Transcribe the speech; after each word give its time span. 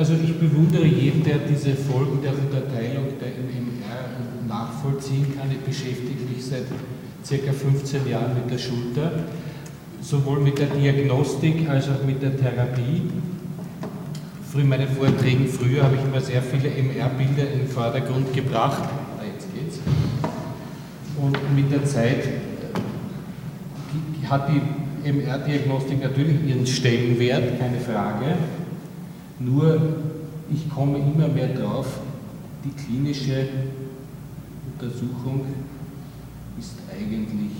also 0.00 0.14
ich 0.14 0.34
bewundere 0.38 0.86
jeden, 0.86 1.22
der 1.22 1.36
diese 1.46 1.74
Folgen 1.74 2.22
der 2.22 2.32
Unterteilung 2.32 3.04
der 3.20 3.28
MMR 3.36 4.48
nachvollziehen 4.48 5.26
kann. 5.36 5.50
Ich 5.50 5.58
beschäftige 5.58 6.24
mich 6.24 6.42
seit 6.42 6.64
circa 7.22 7.52
15 7.52 8.08
Jahren 8.08 8.32
mit 8.32 8.50
der 8.50 8.56
Schulter, 8.56 9.12
sowohl 10.00 10.40
mit 10.40 10.58
der 10.58 10.68
Diagnostik 10.68 11.68
als 11.68 11.90
auch 11.90 12.02
mit 12.06 12.22
der 12.22 12.34
Therapie. 12.34 13.10
In 14.54 14.68
meinen 14.70 14.88
Vorträgen 14.88 15.46
früher 15.46 15.82
habe 15.82 15.96
ich 15.96 16.02
immer 16.02 16.20
sehr 16.22 16.40
viele 16.40 16.70
MR-Bilder 16.70 17.52
in 17.52 17.58
den 17.58 17.68
Vordergrund 17.68 18.32
gebracht. 18.32 18.82
Ah, 18.82 19.22
jetzt 19.34 19.48
geht's. 19.54 19.80
Und 21.20 21.36
mit 21.54 21.70
der 21.70 21.84
Zeit 21.84 22.24
hat 24.30 24.48
die 24.48 25.10
MR-Diagnostik 25.10 26.02
natürlich 26.02 26.48
ihren 26.48 26.66
Stellenwert, 26.66 27.60
keine 27.60 27.78
Frage. 27.78 28.36
Nur 29.40 29.80
ich 30.52 30.68
komme 30.68 30.98
immer 30.98 31.28
mehr 31.28 31.54
drauf, 31.54 32.00
die 32.62 32.70
klinische 32.70 33.48
Untersuchung 34.72 35.46
ist 36.58 36.74
eigentlich 36.90 37.52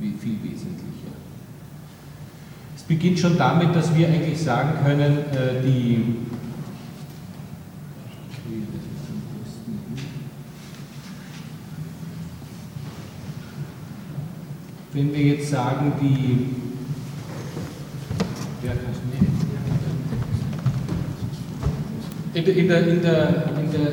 viel 0.00 0.38
wesentlicher. 0.42 1.12
Es 2.74 2.82
beginnt 2.82 3.18
schon 3.18 3.36
damit, 3.36 3.74
dass 3.76 3.94
wir 3.94 4.08
eigentlich 4.08 4.40
sagen 4.40 4.82
können, 4.84 5.18
äh, 5.32 5.62
die 5.62 6.16
wenn 14.96 15.12
wir 15.12 15.22
jetzt 15.22 15.50
sagen, 15.50 15.92
die 16.00 16.65
der, 22.46 22.56
in, 22.56 22.68
der, 22.68 22.86
in, 22.86 23.02
der, 23.02 23.28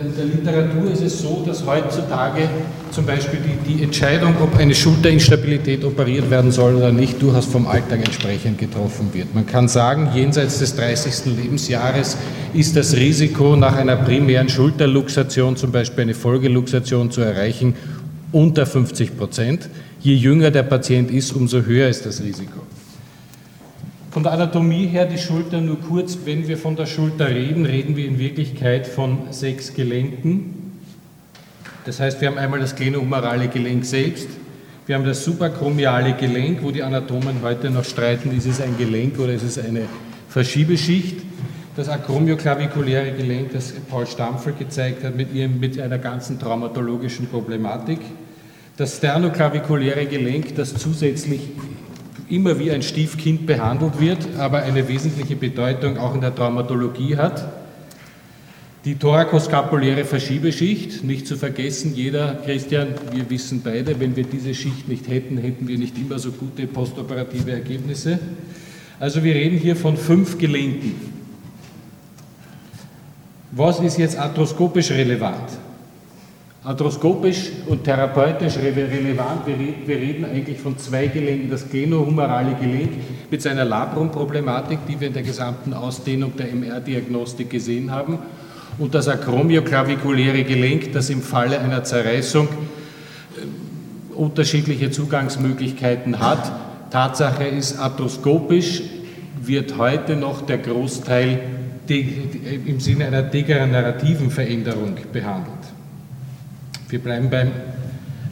in 0.02 0.16
der 0.16 0.26
Literatur 0.26 0.92
ist 0.92 1.02
es 1.02 1.22
so, 1.22 1.44
dass 1.46 1.66
heutzutage 1.66 2.48
zum 2.92 3.06
Beispiel 3.06 3.40
die, 3.40 3.74
die 3.74 3.84
Entscheidung, 3.84 4.36
ob 4.42 4.58
eine 4.58 4.76
Schulterinstabilität 4.76 5.84
operiert 5.84 6.30
werden 6.30 6.52
soll 6.52 6.76
oder 6.76 6.92
nicht, 6.92 7.22
durchaus 7.22 7.46
vom 7.46 7.68
Alltag 7.68 8.00
entsprechend 8.06 8.60
getroffen 8.60 9.10
wird. 9.14 9.34
Man 9.34 9.46
kann 9.46 9.68
sagen, 9.68 10.10
jenseits 10.14 10.60
des 10.60 10.76
30. 10.76 11.36
Lebensjahres 11.36 12.18
ist 12.54 12.76
das 12.76 12.96
Risiko, 12.96 13.56
nach 13.56 13.76
einer 13.76 13.96
primären 13.96 14.50
Schulterluxation 14.50 15.56
zum 15.56 15.72
Beispiel 15.72 16.04
eine 16.04 16.14
Folgeluxation 16.14 17.10
zu 17.10 17.22
erreichen, 17.22 17.76
unter 18.32 18.66
50 18.66 19.18
Prozent. 19.18 19.70
Je 20.02 20.16
jünger 20.16 20.52
der 20.52 20.64
Patient 20.64 21.10
ist, 21.10 21.34
umso 21.34 21.62
höher 21.62 21.88
ist 21.90 22.06
das 22.06 22.22
Risiko. 22.22 22.62
Von 24.14 24.22
der 24.22 24.34
Anatomie 24.34 24.86
her 24.86 25.08
die 25.08 25.18
Schulter 25.18 25.60
nur 25.60 25.82
kurz. 25.82 26.20
Wenn 26.24 26.48
wir 26.48 26.56
von 26.56 26.76
der 26.76 26.86
Schulter 26.86 27.30
reden, 27.30 27.66
reden 27.66 27.96
wir 27.96 28.06
in 28.06 28.20
Wirklichkeit 28.20 28.86
von 28.86 29.24
sechs 29.32 29.74
Gelenken. 29.74 30.80
Das 31.86 32.00
heißt, 32.00 32.22
wir 32.22 32.28
haben 32.28 32.38
einmal 32.38 32.60
das 32.60 32.76
glenohumerale 32.76 33.48
Gelenk 33.48 33.84
selbst, 33.84 34.28
wir 34.86 34.96
haben 34.96 35.04
das 35.04 35.24
suprachromiale 35.24 36.14
Gelenk, 36.14 36.62
wo 36.62 36.70
die 36.70 36.84
Anatomen 36.84 37.38
heute 37.42 37.72
noch 37.72 37.86
streiten, 37.86 38.38
ist 38.38 38.46
es 38.46 38.62
ein 38.62 38.78
Gelenk 38.78 39.18
oder 39.18 39.34
ist 39.34 39.42
es 39.42 39.58
eine 39.58 39.86
Verschiebeschicht. 40.30 41.18
Das 41.76 41.90
akromioklavikuläre 41.90 43.14
Gelenk, 43.14 43.54
das 43.54 43.72
Paul 43.90 44.06
Stampfel 44.06 44.54
gezeigt 44.54 45.04
hat, 45.04 45.16
mit, 45.16 45.34
ihrem, 45.34 45.60
mit 45.60 45.80
einer 45.80 45.98
ganzen 45.98 46.38
traumatologischen 46.38 47.26
Problematik. 47.26 48.00
Das 48.78 48.98
sternoklavikuläre 48.98 50.06
Gelenk, 50.06 50.54
das 50.54 50.76
zusätzlich 50.76 51.42
immer 52.30 52.60
wie 52.60 52.72
ein 52.72 52.82
Stiefkind 52.82 53.46
behandelt 53.46 54.00
wird, 54.00 54.28
aber 54.38 54.64
eine 54.64 54.88
wesentliche 54.88 55.36
Bedeutung 55.36 55.98
auch 55.98 56.16
in 56.16 56.22
der 56.22 56.34
Traumatologie 56.34 57.18
hat. 57.18 57.52
Die 58.86 58.96
thorakoskapuläre 58.96 60.04
Verschiebeschicht, 60.04 61.06
nicht 61.06 61.26
zu 61.26 61.38
vergessen, 61.38 61.96
jeder, 61.96 62.36
Christian, 62.44 62.90
wir 63.14 63.30
wissen 63.30 63.62
beide, 63.64 63.98
wenn 64.00 64.16
wir 64.16 64.26
diese 64.26 64.54
Schicht 64.54 64.90
nicht 64.90 65.08
hätten, 65.08 65.38
hätten 65.38 65.68
wir 65.70 65.78
nicht 65.78 65.98
immer 65.98 66.20
so 66.20 66.32
gute 66.32 66.68
postoperative 66.68 67.52
Ergebnisse. 67.52 68.20
Also 69.00 69.24
wir 69.24 69.36
reden 69.36 69.58
hier 69.58 69.78
von 69.78 69.96
fünf 69.96 70.38
Gelenken. 70.38 70.96
Was 73.52 73.80
ist 73.80 73.98
jetzt 73.98 74.18
arthroskopisch 74.18 74.92
relevant? 74.92 75.50
Arthroskopisch 76.66 77.52
und 77.68 77.84
therapeutisch 77.84 78.56
relevant, 78.58 79.46
wir 79.46 79.98
reden 79.98 80.24
eigentlich 80.24 80.58
von 80.60 80.78
zwei 80.78 81.08
Gelenken, 81.08 81.50
das 81.50 81.70
glenohumerale 81.70 82.56
Gelenk 82.56 82.92
mit 83.30 83.42
seiner 83.42 83.66
Labrum-Problematik, 83.66 84.80
die 84.88 84.98
wir 84.98 85.08
in 85.08 85.14
der 85.14 85.24
gesamten 85.24 85.74
Ausdehnung 85.74 86.38
der 86.38 86.54
MR-Diagnostik 86.54 87.50
gesehen 87.50 87.92
haben, 87.92 88.20
und 88.80 88.96
das 88.96 89.10
akromioklavikuläre 89.10 90.46
Gelenk, 90.46 90.94
das 90.94 91.10
im 91.10 91.22
Falle 91.22 91.60
einer 91.60 91.84
Zerreißung 91.84 92.48
äh, 92.48 94.16
unterschiedliche 94.16 94.90
Zugangsmöglichkeiten 94.90 96.20
hat. 96.20 96.52
Tatsache 96.90 97.44
ist, 97.44 97.78
arthroskopisch 97.78 98.84
wird 99.42 99.78
heute 99.78 100.16
noch 100.16 100.42
der 100.46 100.60
Großteil 100.60 101.40
im 101.88 102.80
Sinne 102.80 103.08
einer 103.08 103.24
degenerativen 103.24 104.32
Veränderung 104.32 104.96
behandelt. 105.12 105.63
Wir 106.94 107.00
bleiben 107.00 107.32
beim 107.32 107.50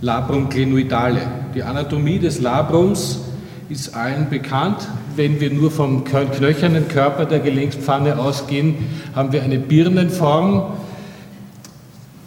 Labrum 0.01 0.47
glenoidale. 0.47 1.21
Die 1.55 1.63
Anatomie 1.63 2.19
des 2.19 2.39
Labrums 2.39 3.21
ist 3.69 3.95
allen 3.95 4.29
bekannt. 4.29 4.87
Wenn 5.15 5.39
wir 5.39 5.49
nur 5.49 5.71
vom 5.71 6.03
knöchernen 6.03 6.87
Körper 6.87 7.25
der 7.25 7.39
Gelenkspfanne 7.39 8.19
ausgehen, 8.19 8.75
haben 9.15 9.31
wir 9.31 9.41
eine 9.41 9.57
Birnenform. 9.57 10.73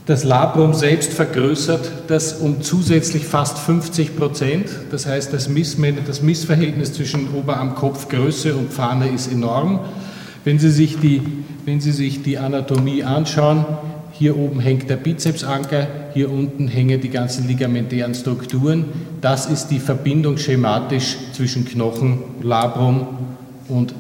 Das 0.07 0.25
Labrum 0.25 0.75
selbst 0.75 1.13
vergrößert 1.13 1.89
das 2.09 2.33
um 2.33 2.63
zusätzlich 2.63 3.27
fast 3.27 3.57
50 3.57 4.17
Prozent. 4.17 4.71
Das 4.91 5.07
heißt, 5.07 5.33
das, 5.33 5.49
das 6.05 6.23
Missverhältnis 6.23 6.95
zwischen 6.95 7.33
Oberarmkopfgröße 7.33 8.57
und 8.57 8.73
Pfanne 8.73 9.07
ist 9.11 9.31
enorm. 9.31 9.79
Wenn 10.43 10.59
Sie 10.59 10.71
sich 10.71 10.99
die, 10.99 11.23
wenn 11.65 11.81
Sie 11.81 11.93
sich 11.93 12.25
die 12.25 12.39
Anatomie 12.39 13.05
anschauen, 13.05 13.65
hier 14.17 14.37
oben 14.37 14.61
hängt 14.61 14.89
der 14.89 14.97
Bizepsanker, 14.97 15.89
hier 16.15 16.31
unten 16.31 16.69
hängen 16.69 17.01
die 17.01 17.09
ganzen 17.09 17.49
ligamentären 17.49 18.15
Strukturen. 18.15 18.85
Das 19.21 19.47
ist 19.47 19.69
die 19.69 19.81
Verbindung 19.81 20.39
schematisch 20.39 21.17
zwischen 21.33 21.65
Knochen, 21.65 22.19
Labrum 22.43 23.09
und 23.69 23.93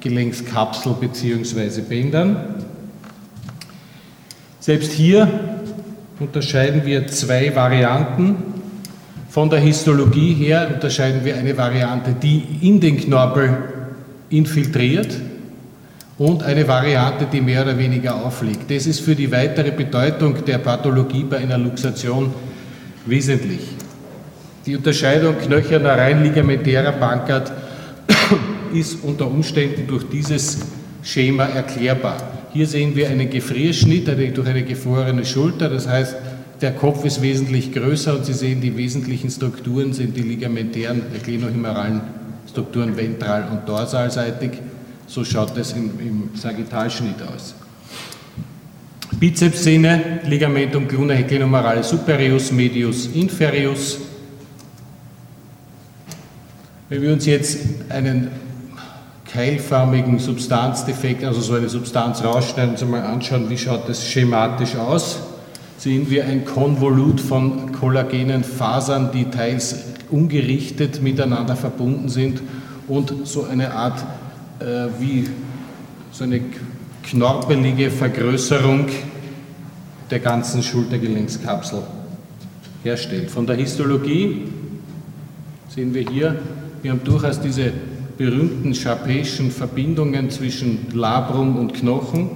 Gelenkskapsel 0.00 0.94
bzw. 0.98 1.82
Bändern. 1.82 2.36
Selbst 4.60 4.92
hier 4.92 5.28
unterscheiden 6.18 6.86
wir 6.86 7.06
zwei 7.08 7.54
Varianten. 7.54 8.36
Von 9.28 9.50
der 9.50 9.60
Histologie 9.60 10.32
her 10.32 10.70
unterscheiden 10.74 11.24
wir 11.24 11.36
eine 11.36 11.56
Variante, 11.56 12.14
die 12.22 12.42
in 12.62 12.80
den 12.80 12.96
Knorpel 12.96 13.56
infiltriert, 14.30 15.08
und 16.18 16.42
eine 16.42 16.66
Variante, 16.66 17.26
die 17.32 17.40
mehr 17.40 17.62
oder 17.62 17.78
weniger 17.78 18.16
aufliegt. 18.16 18.70
Das 18.70 18.86
ist 18.86 19.00
für 19.00 19.14
die 19.14 19.30
weitere 19.30 19.70
Bedeutung 19.70 20.44
der 20.44 20.58
Pathologie 20.58 21.24
bei 21.24 21.38
einer 21.38 21.58
Luxation 21.58 22.34
wesentlich. 23.06 23.60
Die 24.66 24.76
Unterscheidung 24.76 25.38
knöcherner 25.38 25.96
rein 25.96 26.22
ligamentärer 26.24 26.92
Bankart 26.92 27.52
ist 28.74 28.98
unter 29.04 29.28
Umständen 29.28 29.86
durch 29.86 30.04
dieses 30.08 30.58
Schema 31.02 31.44
erklärbar. 31.44 32.16
Hier 32.52 32.66
sehen 32.66 32.96
wir 32.96 33.08
einen 33.08 33.30
Gefrierschnitt 33.30 34.08
durch 34.36 34.48
eine 34.48 34.64
gefrorene 34.64 35.24
Schulter, 35.24 35.68
das 35.68 35.86
heißt, 35.86 36.16
der 36.60 36.72
Kopf 36.72 37.04
ist 37.04 37.22
wesentlich 37.22 37.72
größer 37.72 38.16
und 38.16 38.24
Sie 38.24 38.32
sehen, 38.32 38.60
die 38.60 38.76
wesentlichen 38.76 39.30
Strukturen 39.30 39.92
sind 39.92 40.16
die 40.16 40.22
ligamentären, 40.22 41.02
der 41.12 41.20
glenohumeralen 41.20 42.00
Strukturen 42.50 42.96
ventral 42.96 43.46
und 43.52 43.68
dorsalseitig. 43.68 44.50
So 45.08 45.24
schaut 45.24 45.56
das 45.56 45.72
im, 45.72 45.98
im 45.98 46.30
Sagittalschnitt 46.34 47.22
aus. 47.22 47.54
Bizepssehne, 49.18 50.20
Ligamentum 50.26 50.86
glenomerale 50.86 51.82
superius, 51.82 52.52
medius, 52.52 53.06
inferius. 53.06 53.98
Wenn 56.90 57.02
wir 57.02 57.12
uns 57.14 57.24
jetzt 57.24 57.58
einen 57.88 58.30
keilförmigen 59.24 60.18
Substanzdefekt, 60.18 61.24
also 61.24 61.40
so 61.40 61.54
eine 61.54 61.70
Substanz 61.70 62.22
rausschneiden, 62.22 62.72
uns 62.72 62.82
einmal 62.82 63.02
anschauen, 63.02 63.48
wie 63.48 63.58
schaut 63.58 63.88
das 63.88 64.06
schematisch 64.06 64.76
aus, 64.76 65.20
sehen 65.78 66.10
wir 66.10 66.26
ein 66.26 66.44
Konvolut 66.44 67.20
von 67.20 67.72
kollagenen 67.72 68.44
Fasern, 68.44 69.10
die 69.12 69.24
teils 69.24 69.76
ungerichtet 70.10 71.00
miteinander 71.02 71.56
verbunden 71.56 72.10
sind 72.10 72.42
und 72.88 73.26
so 73.26 73.44
eine 73.44 73.72
Art 73.72 74.04
wie 74.98 75.28
so 76.10 76.24
eine 76.24 76.40
knorpelige 77.02 77.90
Vergrößerung 77.90 78.86
der 80.10 80.18
ganzen 80.18 80.62
Schultergelenkskapsel 80.62 81.82
herstellt. 82.82 83.30
Von 83.30 83.46
der 83.46 83.56
Histologie 83.56 84.44
sehen 85.68 85.94
wir 85.94 86.02
hier, 86.02 86.38
wir 86.82 86.90
haben 86.90 87.04
durchaus 87.04 87.40
diese 87.40 87.72
berühmten 88.16 88.74
Charpeschen 88.74 89.50
Verbindungen 89.50 90.30
zwischen 90.30 90.86
Labrum 90.92 91.56
und 91.56 91.74
Knochen. 91.74 92.30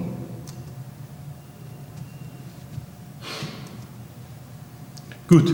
Gut, 5.27 5.53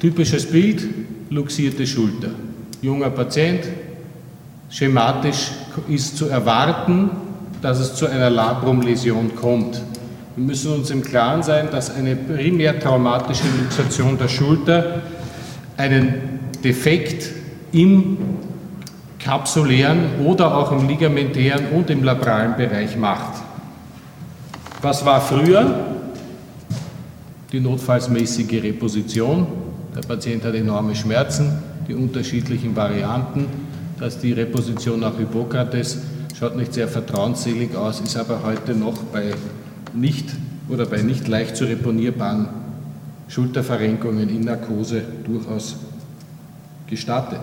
typisches 0.00 0.46
Bild, 0.50 0.86
luxierte 1.28 1.86
Schulter. 1.86 2.30
Junger 2.80 3.10
Patient, 3.10 3.64
schematisch 4.72 5.50
ist 5.88 6.16
zu 6.16 6.28
erwarten, 6.28 7.10
dass 7.60 7.78
es 7.78 7.94
zu 7.94 8.06
einer 8.06 8.30
Labrumläsion 8.30 9.36
kommt. 9.36 9.80
Wir 10.34 10.44
müssen 10.46 10.72
uns 10.72 10.90
im 10.90 11.02
Klaren 11.02 11.42
sein, 11.42 11.68
dass 11.70 11.94
eine 11.94 12.16
primär 12.16 12.80
traumatische 12.80 13.44
Luxation 13.62 14.16
der 14.16 14.28
Schulter 14.28 15.02
einen 15.76 16.40
Defekt 16.64 17.30
im 17.72 18.16
kapsulären 19.18 20.20
oder 20.24 20.56
auch 20.56 20.72
im 20.72 20.88
ligamentären 20.88 21.68
und 21.68 21.90
im 21.90 22.02
labralen 22.02 22.56
Bereich 22.56 22.96
macht. 22.96 23.42
Was 24.80 25.04
war 25.04 25.20
früher? 25.20 25.74
Die 27.52 27.60
notfallsmäßige 27.60 28.62
Reposition. 28.62 29.46
Der 29.94 30.00
Patient 30.00 30.42
hat 30.44 30.54
enorme 30.54 30.94
Schmerzen, 30.94 31.62
die 31.86 31.94
unterschiedlichen 31.94 32.74
Varianten. 32.74 33.46
Dass 34.02 34.18
die 34.18 34.32
Reposition 34.32 34.98
nach 34.98 35.16
Hippokrates 35.16 35.98
schaut 36.36 36.56
nicht 36.56 36.74
sehr 36.74 36.88
vertrauensselig 36.88 37.76
aus, 37.76 38.00
ist 38.00 38.16
aber 38.16 38.42
heute 38.42 38.74
noch 38.74 38.96
bei 38.96 39.30
nicht 39.94 40.28
oder 40.68 40.86
bei 40.86 41.02
nicht 41.02 41.28
leicht 41.28 41.54
zu 41.54 41.66
reponierbaren 41.66 42.48
Schulterverrenkungen 43.28 44.28
in 44.28 44.40
Narkose 44.40 45.02
durchaus 45.24 45.76
gestattet. 46.88 47.42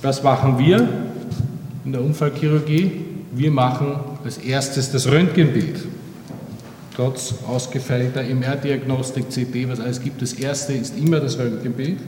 Was 0.00 0.22
machen 0.22 0.56
wir 0.60 0.88
in 1.84 1.90
der 1.90 2.02
Unfallchirurgie? 2.02 3.04
Wir 3.32 3.50
machen 3.50 3.96
als 4.22 4.38
erstes 4.38 4.92
das 4.92 5.08
Röntgenbild. 5.08 5.84
Trotz 6.94 7.34
ausgefeilter 7.48 8.22
MR-Diagnostik, 8.22 9.28
CT, 9.28 9.68
was 9.68 9.80
alles 9.80 10.00
gibt, 10.00 10.22
das 10.22 10.34
erste 10.34 10.72
ist 10.74 10.96
immer 10.96 11.18
das 11.18 11.36
Röntgenbild. 11.36 11.98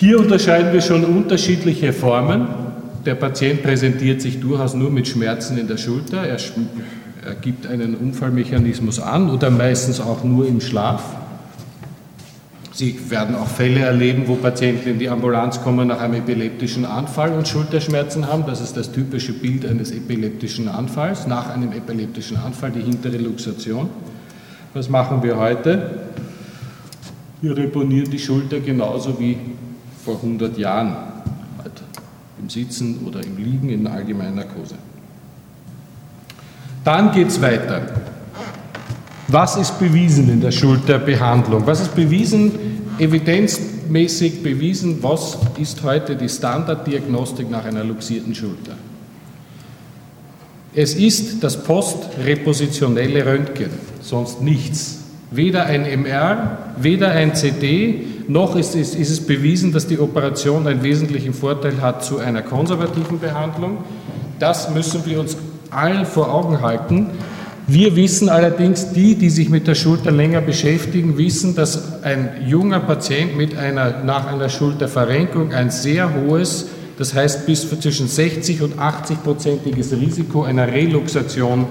Hier 0.00 0.18
unterscheiden 0.18 0.72
wir 0.72 0.80
schon 0.80 1.04
unterschiedliche 1.04 1.92
Formen. 1.92 2.48
Der 3.04 3.16
Patient 3.16 3.62
präsentiert 3.62 4.22
sich 4.22 4.40
durchaus 4.40 4.72
nur 4.72 4.90
mit 4.90 5.06
Schmerzen 5.06 5.58
in 5.58 5.68
der 5.68 5.76
Schulter. 5.76 6.26
Er, 6.26 6.38
er 7.22 7.34
gibt 7.34 7.66
einen 7.66 7.94
Unfallmechanismus 7.96 8.98
an 8.98 9.28
oder 9.28 9.50
meistens 9.50 10.00
auch 10.00 10.24
nur 10.24 10.48
im 10.48 10.62
Schlaf. 10.62 11.02
Sie 12.72 12.98
werden 13.10 13.36
auch 13.36 13.46
Fälle 13.46 13.80
erleben, 13.80 14.22
wo 14.24 14.36
Patienten 14.36 14.88
in 14.88 14.98
die 14.98 15.10
Ambulanz 15.10 15.60
kommen 15.60 15.88
nach 15.88 16.00
einem 16.00 16.14
epileptischen 16.14 16.86
Anfall 16.86 17.32
und 17.32 17.46
Schulterschmerzen 17.46 18.26
haben. 18.26 18.44
Das 18.46 18.62
ist 18.62 18.78
das 18.78 18.92
typische 18.92 19.34
Bild 19.34 19.66
eines 19.66 19.90
epileptischen 19.90 20.68
Anfalls. 20.68 21.26
Nach 21.26 21.50
einem 21.50 21.72
epileptischen 21.72 22.38
Anfall 22.38 22.70
die 22.70 22.80
hintere 22.80 23.18
Luxation. 23.18 23.90
Was 24.72 24.88
machen 24.88 25.22
wir 25.22 25.36
heute? 25.36 26.00
Wir 27.42 27.54
reponieren 27.54 28.10
die 28.10 28.18
Schulter 28.18 28.60
genauso 28.60 29.20
wie 29.20 29.36
vor 30.10 30.16
100 30.16 30.58
Jahren 30.58 30.96
im 32.40 32.48
Sitzen 32.48 32.98
oder 33.06 33.22
im 33.22 33.36
Liegen 33.36 33.68
in 33.68 33.86
allgemeiner 33.86 34.32
Narkose. 34.32 34.74
Dann 36.82 37.12
geht 37.12 37.28
es 37.28 37.40
weiter. 37.40 37.82
Was 39.28 39.56
ist 39.56 39.78
bewiesen 39.78 40.28
in 40.28 40.40
der 40.40 40.50
Schulterbehandlung? 40.50 41.64
Was 41.66 41.80
ist 41.82 41.94
bewiesen, 41.94 42.52
evidenzmäßig 42.98 44.42
bewiesen? 44.42 45.00
Was 45.02 45.38
ist 45.58 45.82
heute 45.84 46.16
die 46.16 46.28
Standarddiagnostik 46.28 47.48
nach 47.48 47.64
einer 47.64 47.84
luxierten 47.84 48.34
Schulter? 48.34 48.74
Es 50.74 50.94
ist 50.94 51.44
das 51.44 51.62
postrepositionelle 51.62 53.26
Röntgen, 53.26 53.70
sonst 54.00 54.40
nichts. 54.40 54.99
Weder 55.30 55.66
ein 55.66 55.82
MR, 55.82 56.58
weder 56.76 57.12
ein 57.12 57.36
CD, 57.36 58.04
noch 58.26 58.56
ist 58.56 58.74
es, 58.74 58.94
ist 58.96 59.10
es 59.10 59.26
bewiesen, 59.26 59.72
dass 59.72 59.86
die 59.86 59.98
Operation 59.98 60.66
einen 60.66 60.82
wesentlichen 60.82 61.34
Vorteil 61.34 61.80
hat 61.80 62.04
zu 62.04 62.18
einer 62.18 62.42
konservativen 62.42 63.20
Behandlung. 63.20 63.78
Das 64.40 64.70
müssen 64.74 65.06
wir 65.06 65.20
uns 65.20 65.36
allen 65.70 66.04
vor 66.04 66.32
Augen 66.32 66.60
halten. 66.62 67.10
Wir 67.68 67.94
wissen 67.94 68.28
allerdings, 68.28 68.92
die, 68.92 69.14
die 69.14 69.30
sich 69.30 69.48
mit 69.48 69.68
der 69.68 69.76
Schulter 69.76 70.10
länger 70.10 70.40
beschäftigen, 70.40 71.16
wissen, 71.16 71.54
dass 71.54 72.02
ein 72.02 72.30
junger 72.46 72.80
Patient 72.80 73.36
mit 73.36 73.56
einer, 73.56 74.02
nach 74.02 74.26
einer 74.26 74.48
Schulterverrenkung 74.48 75.52
ein 75.52 75.70
sehr 75.70 76.10
hohes, 76.12 76.66
das 76.98 77.14
heißt 77.14 77.46
bis 77.46 77.68
zwischen 77.68 78.08
60 78.08 78.62
und 78.62 78.80
80 78.80 79.22
prozentiges 79.22 79.92
Risiko 79.92 80.42
einer 80.42 80.66
Reluxation 80.66 81.66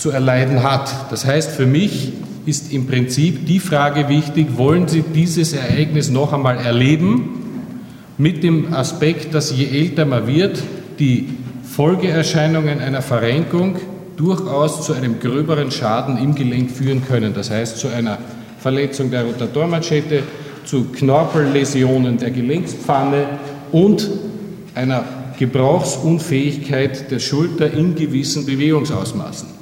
zu 0.00 0.10
erleiden 0.10 0.62
hat. 0.62 1.10
Das 1.10 1.26
heißt 1.26 1.50
für 1.50 1.66
mich, 1.66 2.14
ist 2.46 2.72
im 2.72 2.86
Prinzip 2.86 3.44
die 3.44 3.60
Frage 3.60 4.08
wichtig, 4.08 4.56
wollen 4.56 4.88
Sie 4.88 5.02
dieses 5.02 5.52
Ereignis 5.52 6.10
noch 6.10 6.32
einmal 6.32 6.56
erleben, 6.56 7.36
mit 8.16 8.42
dem 8.42 8.72
Aspekt, 8.72 9.34
dass 9.34 9.54
je 9.54 9.66
älter 9.66 10.06
man 10.06 10.26
wird, 10.26 10.62
die 10.98 11.28
Folgeerscheinungen 11.64 12.80
einer 12.80 13.02
Verrenkung 13.02 13.76
durchaus 14.16 14.84
zu 14.84 14.94
einem 14.94 15.20
gröberen 15.20 15.70
Schaden 15.70 16.16
im 16.16 16.34
Gelenk 16.34 16.70
führen 16.70 17.02
können. 17.06 17.34
Das 17.34 17.50
heißt 17.50 17.78
zu 17.78 17.88
einer 17.88 18.18
Verletzung 18.58 19.10
der 19.10 19.24
Rotatormanschette, 19.24 20.22
zu 20.64 20.84
Knorpelläsionen 20.84 22.16
der 22.16 22.30
Gelenkspfanne 22.30 23.26
und 23.70 24.08
einer 24.74 25.04
Gebrauchsunfähigkeit 25.38 27.10
der 27.10 27.18
Schulter 27.18 27.72
in 27.72 27.94
gewissen 27.94 28.44
Bewegungsausmaßen. 28.46 29.59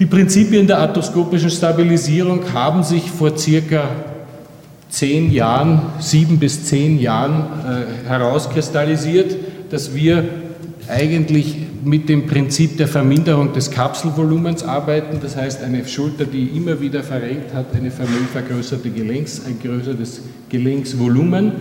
Die 0.00 0.06
Prinzipien 0.06 0.66
der 0.66 0.78
arthroskopischen 0.78 1.50
Stabilisierung 1.50 2.54
haben 2.54 2.82
sich 2.82 3.10
vor 3.10 3.36
circa 3.36 3.90
zehn 4.88 5.30
Jahren, 5.30 5.82
sieben 5.98 6.38
bis 6.38 6.64
zehn 6.64 6.98
Jahren 6.98 7.44
äh, 7.66 8.08
herauskristallisiert, 8.08 9.36
dass 9.68 9.94
wir 9.94 10.24
eigentlich 10.88 11.54
mit 11.84 12.08
dem 12.08 12.26
Prinzip 12.26 12.78
der 12.78 12.88
Verminderung 12.88 13.52
des 13.52 13.70
Kapselvolumens 13.70 14.62
arbeiten. 14.62 15.18
Das 15.20 15.36
heißt, 15.36 15.62
eine 15.62 15.86
Schulter, 15.86 16.24
die 16.24 16.46
immer 16.46 16.80
wieder 16.80 17.02
verrenkt 17.02 17.52
hat, 17.52 17.66
eine 17.74 17.90
vergrößerte 17.90 18.88
Gelenks, 18.88 19.42
ein 19.46 19.58
größeres 19.62 20.22
Gelenksvolumen, 20.48 21.52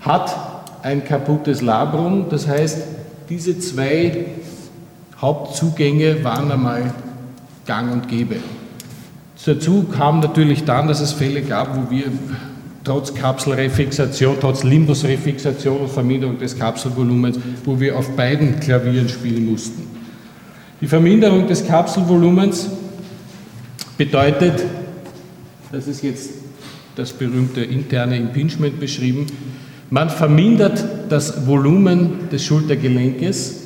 hat 0.00 0.34
ein 0.82 1.04
kaputtes 1.04 1.60
Labrum. 1.60 2.24
Das 2.30 2.48
heißt, 2.48 2.78
diese 3.28 3.58
zwei 3.58 4.24
Hauptzugänge 5.20 6.24
waren 6.24 6.50
einmal 6.50 6.94
gang 7.66 7.92
und 7.92 8.08
gäbe. 8.08 8.36
Dazu 9.44 9.84
kam 9.84 10.20
natürlich 10.20 10.64
dann, 10.64 10.88
dass 10.88 11.00
es 11.00 11.12
Fälle 11.12 11.42
gab, 11.42 11.76
wo 11.76 11.90
wir 11.90 12.04
trotz 12.82 13.14
Kapselrefixation, 13.14 14.36
trotz 14.40 14.64
Limbusrefixation 14.64 15.78
und 15.78 15.90
Verminderung 15.90 16.38
des 16.38 16.58
Kapselvolumens, 16.58 17.38
wo 17.64 17.78
wir 17.78 17.96
auf 17.96 18.16
beiden 18.16 18.58
Klavieren 18.60 19.08
spielen 19.08 19.50
mussten. 19.50 19.82
Die 20.80 20.86
Verminderung 20.86 21.46
des 21.46 21.66
Kapselvolumens 21.66 22.68
bedeutet, 23.96 24.64
das 25.72 25.86
ist 25.86 26.02
jetzt 26.02 26.30
das 26.94 27.12
berühmte 27.12 27.62
interne 27.62 28.16
Impingement 28.16 28.80
beschrieben, 28.80 29.26
man 29.90 30.10
vermindert 30.10 30.84
das 31.08 31.46
Volumen 31.46 32.28
des 32.32 32.44
Schultergelenkes, 32.44 33.62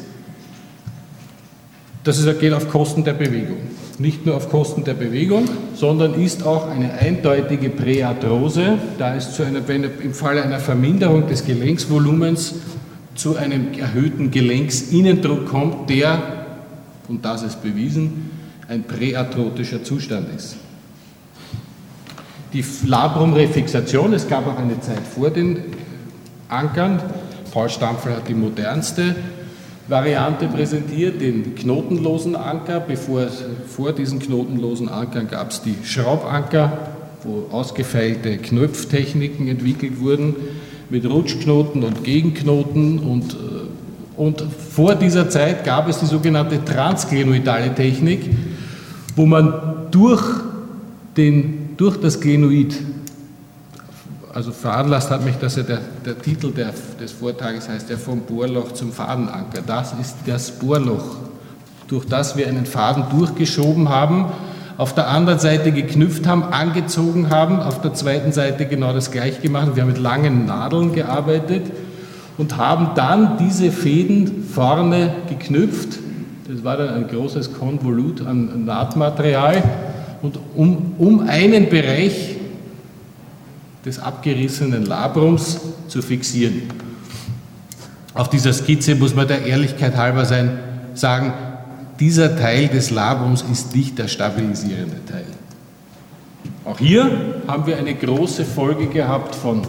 das 2.05 2.23
geht 2.39 2.53
auf 2.53 2.69
Kosten 2.69 3.05
der 3.05 3.15
Bewegung 3.15 3.59
nicht 4.01 4.25
nur 4.25 4.37
auf 4.37 4.49
Kosten 4.49 4.83
der 4.85 4.95
Bewegung, 4.95 5.45
sondern 5.75 6.15
ist 6.15 6.47
auch 6.47 6.69
eine 6.69 6.95
eindeutige 6.95 7.69
Präarthrose, 7.69 8.79
da 8.99 9.15
es 9.15 9.35
zu 9.35 9.43
einer, 9.43 9.69
wenn 9.69 9.85
im 9.85 10.15
Falle 10.15 10.43
einer 10.43 10.59
Verminderung 10.59 11.29
des 11.29 11.45
Gelenksvolumens 11.45 12.55
zu 13.15 13.37
einem 13.37 13.75
erhöhten 13.75 14.31
Gelenksinnendruck 14.31 15.47
kommt, 15.47 15.91
der, 15.91 16.23
und 17.09 17.27
das 17.27 17.43
ist 17.43 17.63
bewiesen, 17.63 18.31
ein 18.69 18.85
präarthrotischer 18.85 19.85
Zustand 19.85 20.29
ist. 20.35 20.57
Die 22.55 22.65
Labrumrefixation, 22.87 24.15
es 24.15 24.27
gab 24.27 24.47
auch 24.47 24.59
eine 24.59 24.81
Zeit 24.81 25.03
vor 25.15 25.29
den 25.29 25.59
Ankern, 26.49 27.03
Paul 27.53 27.69
Stampfel 27.69 28.17
hat 28.17 28.29
die 28.29 28.35
modernste 28.35 29.15
Variante 29.91 30.47
präsentiert, 30.47 31.21
den 31.21 31.57
knotenlosen 31.57 32.37
Anker. 32.37 32.79
Bevor, 32.79 33.27
vor 33.67 33.93
diesen 33.93 34.21
knotenlosen 34.21 34.89
Ankern 34.89 35.27
gab 35.29 35.51
es 35.51 35.63
die 35.63 35.75
Schraubanker, 35.83 36.73
wo 37.25 37.53
ausgefeilte 37.55 38.39
Knöpftechniken 38.39 39.49
entwickelt 39.49 40.01
wurden 40.01 40.37
mit 40.91 41.09
Rutschknoten 41.09 41.83
und 41.83 42.05
Gegenknoten 42.05 43.01
und, 43.01 43.35
äh, 43.35 43.37
und 44.17 44.43
vor 44.43 44.95
dieser 44.95 45.29
Zeit 45.29 45.65
gab 45.65 45.89
es 45.89 45.99
die 45.99 46.07
sogenannte 46.07 46.65
transglenoidale 46.65 47.75
Technik, 47.75 48.31
wo 49.17 49.27
man 49.27 49.53
durch, 49.91 50.23
den, 51.17 51.71
durch 51.77 51.97
das 51.97 52.21
Glenoid 52.21 52.77
also 54.33 54.53
veranlasst 54.53 55.11
hat 55.11 55.25
mich, 55.25 55.37
dass 55.37 55.57
ja 55.57 55.63
der, 55.65 55.81
der 56.05 56.19
Titel 56.19 56.53
der, 56.53 56.73
des 57.01 57.13
Vortrages 57.13 57.69
heißt, 57.69 57.89
der 57.91 57.99
vom 57.99 58.21
Bohrloch 58.21 58.73
zum 58.73 58.93
Fadenanker. 58.93 59.63
Das 59.67 59.95
ist 60.01 60.17
das 60.27 60.53
Bohrloch, 60.53 61.17
durch 61.89 62.07
das 62.07 62.37
wir 62.37 62.47
einen 62.47 62.67
Faden 62.67 63.05
durchgeschoben 63.11 63.89
haben, 63.89 64.27
auf 64.77 64.95
der 64.95 65.09
anderen 65.09 65.41
Seite 65.41 65.73
geknüpft 65.73 66.27
haben, 66.27 66.45
angezogen 66.45 67.29
haben, 67.29 67.61
auf 67.61 67.81
der 67.81 67.93
zweiten 67.93 68.33
Seite 68.33 68.67
genau 68.67 68.93
das 68.93 69.11
gleiche 69.11 69.41
gemacht. 69.41 69.73
Wir 69.75 69.83
haben 69.83 69.91
mit 69.91 69.99
langen 69.99 70.47
Nadeln 70.47 70.95
gearbeitet 70.95 71.65
und 72.39 72.57
haben 72.57 72.91
dann 72.95 73.37
diese 73.37 73.73
Fäden 73.73 74.45
vorne 74.45 75.13
geknüpft. 75.29 75.99
Das 76.49 76.65
war 76.65 76.77
dann 76.77 76.89
ein 76.91 77.09
großes 77.09 77.53
Konvolut 77.55 78.25
an 78.27 78.65
Nahtmaterial 78.65 79.63
und 80.23 80.39
um, 80.55 80.95
um 80.99 81.29
einen 81.29 81.69
Bereich 81.69 82.30
des 83.85 83.99
abgerissenen 83.99 84.85
Labrums 84.85 85.61
zu 85.89 86.03
fixieren. 86.03 86.63
Auf 88.15 88.29
dieser 88.29 88.53
Skizze 88.53 88.95
muss 88.95 89.15
man 89.15 89.29
der 89.29 89.47
Ehrlichkeit 89.47 89.97
halber 89.97 90.25
sein, 90.25 90.59
sagen, 90.95 91.33
dieser 91.99 92.37
Teil 92.37 92.69
des 92.69 92.91
Labrums 92.91 93.45
ist 93.51 93.75
nicht 93.75 93.99
der 93.99 94.09
stabilisierende 94.09 95.05
Teil. 95.07 95.27
Auch 96.65 96.79
hier 96.79 97.11
haben 97.47 97.67
wir 97.67 97.77
eine 97.77 97.95
große 97.95 98.45
Folge 98.45 98.87
gehabt 98.87 99.35
von 99.35 99.63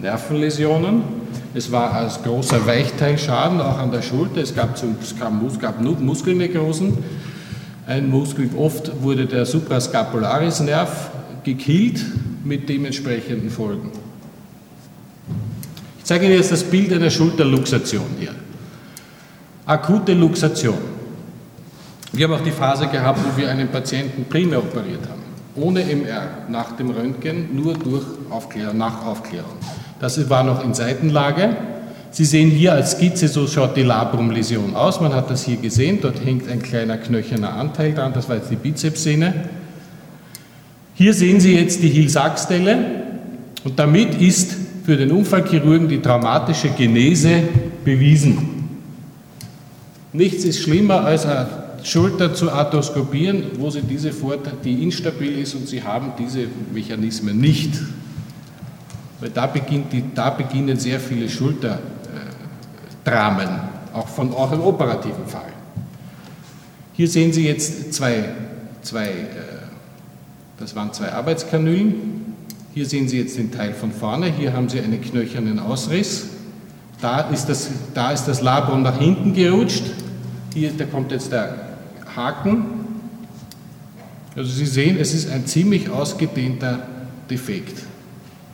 Nervenläsionen. 0.00 1.02
Es 1.54 1.72
war 1.72 1.92
als 1.92 2.22
großer 2.22 2.66
Weichteilschaden 2.66 3.60
auch 3.60 3.78
an 3.78 3.90
der 3.90 4.02
Schulter. 4.02 4.42
Es 4.42 4.54
gab, 4.54 4.74
es 4.74 5.18
gab, 5.18 5.32
es 5.46 5.58
gab 5.58 5.80
Muskelnekrosen. 5.80 6.98
Ein 7.86 8.10
Muskel, 8.10 8.50
oft 8.56 9.02
wurde 9.02 9.26
der 9.26 9.46
Suprascapularis-Nerv 9.46 11.10
gekillt 11.46 12.04
mit 12.44 12.68
dementsprechenden 12.68 13.48
Folgen. 13.50 13.90
Ich 15.98 16.04
zeige 16.04 16.26
Ihnen 16.26 16.34
jetzt 16.34 16.52
das 16.52 16.64
Bild 16.64 16.92
einer 16.92 17.08
Schulterluxation 17.08 18.06
hier. 18.18 18.34
Akute 19.64 20.12
Luxation. 20.12 20.78
Wir 22.12 22.26
haben 22.26 22.34
auch 22.34 22.44
die 22.44 22.50
Phase 22.50 22.88
gehabt, 22.88 23.20
wo 23.24 23.36
wir 23.40 23.48
einen 23.48 23.68
Patienten 23.68 24.24
primär 24.24 24.58
operiert 24.58 25.08
haben. 25.08 25.22
Ohne 25.54 25.82
MR, 25.82 26.48
nach 26.48 26.72
dem 26.76 26.90
Röntgen, 26.90 27.54
nur 27.54 27.74
durch 27.74 28.04
Aufklärung, 28.28 28.76
nach 28.76 29.06
Aufklärung. 29.06 29.56
Das 30.00 30.28
war 30.28 30.42
noch 30.42 30.64
in 30.64 30.74
Seitenlage. 30.74 31.56
Sie 32.10 32.24
sehen 32.24 32.50
hier 32.50 32.72
als 32.72 32.92
Skizze, 32.92 33.28
so 33.28 33.46
schaut 33.46 33.76
die 33.76 33.82
Labrumläsion 33.82 34.74
aus. 34.74 35.00
Man 35.00 35.14
hat 35.14 35.30
das 35.30 35.44
hier 35.44 35.56
gesehen, 35.56 36.00
dort 36.00 36.24
hängt 36.24 36.48
ein 36.48 36.60
kleiner 36.62 36.96
knöcherner 36.96 37.54
Anteil 37.54 37.94
dran, 37.94 38.12
das 38.12 38.28
war 38.28 38.36
jetzt 38.36 38.50
die 38.50 38.56
Bizepssehne. 38.56 39.34
Hier 40.96 41.12
sehen 41.12 41.40
Sie 41.40 41.54
jetzt 41.54 41.82
die 41.82 41.90
Hill-Sachs-Stelle 41.90 42.78
und 43.64 43.78
damit 43.78 44.18
ist 44.20 44.56
für 44.84 44.96
den 44.96 45.12
Unfallchirurgen 45.12 45.88
die 45.88 46.00
traumatische 46.00 46.70
Genese 46.70 47.42
bewiesen. 47.84 48.78
Nichts 50.14 50.44
ist 50.44 50.62
schlimmer 50.62 51.04
als 51.04 51.26
eine 51.26 51.48
Schulter 51.82 52.32
zu 52.32 52.50
arthroskopieren, 52.50 53.42
wo 53.58 53.68
Sie 53.68 53.82
diese 53.82 54.10
Vorteile, 54.10 54.56
die 54.64 54.82
instabil 54.82 55.38
ist 55.38 55.54
und 55.54 55.68
Sie 55.68 55.82
haben 55.82 56.12
diese 56.18 56.46
Mechanismen 56.72 57.38
nicht. 57.38 57.74
Weil 59.20 59.28
da, 59.30 59.46
beginnt 59.46 59.92
die, 59.92 60.02
da 60.14 60.30
beginnen 60.30 60.78
sehr 60.78 60.98
viele 60.98 61.28
Schulterdramen, 61.28 61.80
auch, 63.92 64.08
von, 64.08 64.32
auch 64.32 64.52
im 64.52 64.62
operativen 64.62 65.26
Fall. 65.26 65.52
Hier 66.94 67.08
sehen 67.08 67.34
Sie 67.34 67.46
jetzt 67.46 67.92
zwei, 67.92 68.30
zwei 68.80 69.08
äh, 69.08 69.55
das 70.58 70.74
waren 70.74 70.92
zwei 70.92 71.12
Arbeitskanülen. 71.12 72.34
Hier 72.74 72.86
sehen 72.86 73.08
Sie 73.08 73.18
jetzt 73.18 73.36
den 73.36 73.50
Teil 73.50 73.72
von 73.74 73.92
vorne. 73.92 74.26
Hier 74.26 74.52
haben 74.52 74.68
Sie 74.68 74.80
einen 74.80 75.00
knöchernen 75.00 75.58
Ausriss. 75.58 76.28
Da 77.00 77.20
ist 77.20 77.46
das, 77.46 77.70
da 77.94 78.12
ist 78.12 78.24
das 78.24 78.40
Labrum 78.40 78.82
nach 78.82 78.98
hinten 78.98 79.34
gerutscht. 79.34 79.84
Hier 80.54 80.72
da 80.76 80.84
kommt 80.84 81.12
jetzt 81.12 81.32
der 81.32 81.76
Haken. 82.14 82.66
Also 84.34 84.50
Sie 84.50 84.66
sehen, 84.66 84.96
es 84.98 85.14
ist 85.14 85.30
ein 85.30 85.46
ziemlich 85.46 85.90
ausgedehnter 85.90 86.86
Defekt. 87.28 87.82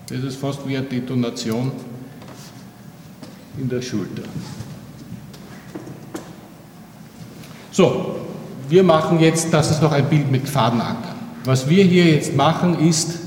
Das 0.08 0.22
ist 0.22 0.36
fast 0.36 0.66
wie 0.66 0.76
eine 0.76 0.86
Detonation 0.86 1.72
in 3.58 3.68
der 3.68 3.82
Schulter. 3.82 4.22
So, 7.70 8.16
wir 8.68 8.82
machen 8.82 9.18
jetzt, 9.20 9.52
das 9.52 9.70
ist 9.70 9.82
noch 9.82 9.92
ein 9.92 10.08
Bild 10.08 10.30
mit 10.30 10.48
Fadenanker. 10.48 11.11
Was 11.44 11.68
wir 11.68 11.82
hier 11.82 12.04
jetzt 12.04 12.36
machen, 12.36 12.78
ist, 12.78 13.18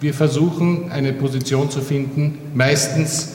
wir 0.00 0.14
versuchen 0.14 0.92
eine 0.92 1.12
Position 1.12 1.68
zu 1.68 1.80
finden. 1.80 2.38
Meistens 2.54 3.32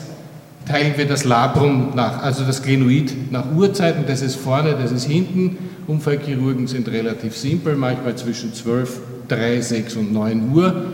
teilen 0.66 0.94
wir 0.96 1.06
das 1.06 1.26
Labrum 1.26 1.92
nach, 1.96 2.24
also 2.24 2.46
das 2.46 2.64
Glenoid 2.64 3.32
nach 3.32 3.52
Uhrzeiten. 3.54 4.06
Das 4.08 4.22
ist 4.22 4.36
vorne, 4.36 4.78
das 4.82 4.94
ist 4.94 5.04
hinten. 5.04 5.58
Unfallchirurgen 5.88 6.68
sind 6.68 6.88
relativ 6.88 7.36
simpel, 7.36 7.76
manchmal 7.76 8.16
zwischen 8.16 8.54
12, 8.54 9.02
3, 9.28 9.60
6 9.60 9.96
und 9.98 10.14
9 10.14 10.54
Uhr. 10.54 10.86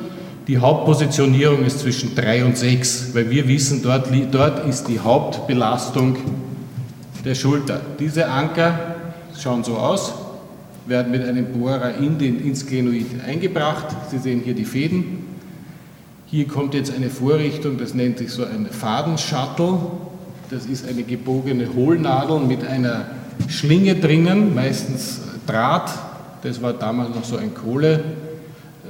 Die 0.47 0.57
Hauptpositionierung 0.57 1.63
ist 1.63 1.79
zwischen 1.79 2.15
3 2.15 2.43
und 2.45 2.57
6, 2.57 3.09
weil 3.13 3.29
wir 3.29 3.47
wissen, 3.47 3.83
dort, 3.83 4.07
dort 4.31 4.67
ist 4.67 4.87
die 4.87 4.99
Hauptbelastung 4.99 6.15
der 7.23 7.35
Schulter. 7.35 7.81
Diese 7.99 8.29
Anker 8.29 8.95
schauen 9.37 9.63
so 9.63 9.75
aus 9.75 10.13
werden 10.87 11.11
mit 11.11 11.23
einem 11.23 11.45
Bohrer 11.53 11.95
in 11.95 12.17
den, 12.17 12.39
ins 12.43 12.65
Glenoid 12.65 13.05
eingebracht. 13.25 13.87
Sie 14.09 14.17
sehen 14.17 14.41
hier 14.43 14.53
die 14.53 14.65
Fäden. 14.65 15.25
Hier 16.25 16.47
kommt 16.47 16.73
jetzt 16.73 16.93
eine 16.93 17.09
Vorrichtung, 17.09 17.77
das 17.77 17.93
nennt 17.93 18.17
sich 18.17 18.31
so 18.31 18.43
ein 18.43 18.67
Fadenshuttle. 18.67 19.77
Das 20.49 20.65
ist 20.65 20.87
eine 20.87 21.03
gebogene 21.03 21.73
Hohlnadel 21.73 22.39
mit 22.39 22.65
einer 22.65 23.05
Schlinge 23.47 23.95
drinnen, 23.95 24.55
meistens 24.55 25.21
Draht. 25.45 25.89
Das 26.41 26.61
war 26.61 26.73
damals 26.73 27.15
noch 27.15 27.23
so 27.23 27.37
ein 27.37 27.53
Kohle, 27.53 28.03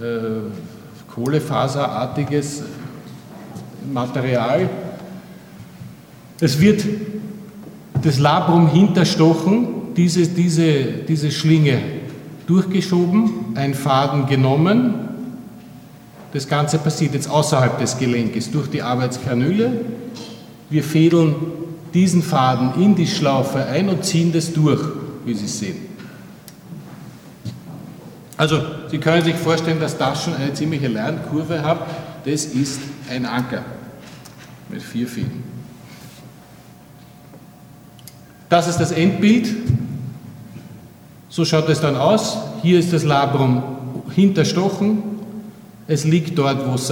äh, 0.02 1.12
Kohlefaserartiges 1.14 2.64
Material. 3.92 4.70
Es 6.40 6.60
wird 6.60 6.84
das 8.04 8.20
Labrum 8.20 8.68
hinterstochen 8.68 9.77
diese, 9.98 10.28
diese, 10.28 10.84
diese 11.08 11.32
Schlinge 11.32 11.82
durchgeschoben, 12.46 13.56
ein 13.56 13.74
Faden 13.74 14.28
genommen. 14.28 14.94
Das 16.34 16.48
Ganze 16.48 16.78
passiert 16.78 17.16
jetzt 17.16 17.30
außerhalb 17.30 17.80
des 17.80 17.98
Gelenkes 17.98 18.52
durch 18.52 18.70
die 18.70 18.84
Arbeitskanüle. 18.84 19.82
Wir 20.70 20.84
fädeln 20.84 21.36
diesen 21.94 22.22
Faden 22.22 22.82
in 22.82 22.96
die 22.96 23.08
Schlaufe 23.08 23.66
ein 23.66 23.90
und 23.90 24.06
ziehen 24.06 24.32
das 24.32 24.54
durch, 24.54 24.82
wie 25.26 25.34
Sie 25.34 25.48
sehen. 25.48 25.78
Also, 28.38 28.62
Sie 28.92 29.00
können 29.00 29.24
sich 29.24 29.36
vorstellen, 29.36 29.80
dass 29.80 29.98
das 29.98 30.24
schon 30.24 30.36
eine 30.36 30.54
ziemliche 30.54 30.88
Lernkurve 30.88 31.64
hat. 31.64 31.80
Das 32.24 32.46
ist 32.46 32.82
ein 33.10 33.26
Anker 33.26 33.64
mit 34.70 34.84
vier 34.84 35.08
Fäden. 35.08 35.44
Das 38.50 38.68
ist 38.68 38.78
das 38.78 38.92
Endbild. 38.92 39.48
So 41.38 41.46
schaut 41.46 41.70
es 41.70 41.80
dann 41.80 41.96
aus. 41.96 42.36
Hier 42.64 42.80
ist 42.80 42.94
das 42.94 43.04
Labrum 43.04 43.62
hinterstochen. 44.16 45.04
Es 45.88 46.04
liegt 46.04 46.36
dort, 46.36 46.68
wo 46.68 46.74
es, 46.74 46.92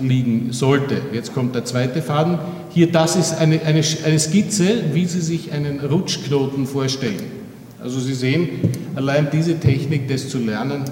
liegen 0.00 0.52
sollte. 0.52 1.00
Jetzt 1.12 1.34
kommt 1.34 1.56
der 1.56 1.64
zweite 1.64 2.00
Faden. 2.00 2.38
Hier, 2.68 2.92
das 2.92 3.16
ist 3.16 3.40
eine, 3.40 3.60
eine, 3.62 3.82
eine 4.04 4.18
Skizze, 4.20 4.84
wie 4.92 5.06
Sie 5.06 5.20
sich 5.20 5.50
einen 5.50 5.80
Rutschknoten 5.80 6.68
vorstellen. 6.68 7.18
Also 7.82 7.98
Sie 7.98 8.14
sehen, 8.14 8.48
allein 8.94 9.26
diese 9.32 9.58
Technik, 9.58 10.06
das 10.06 10.28
zu 10.28 10.38
lernen, 10.38 10.84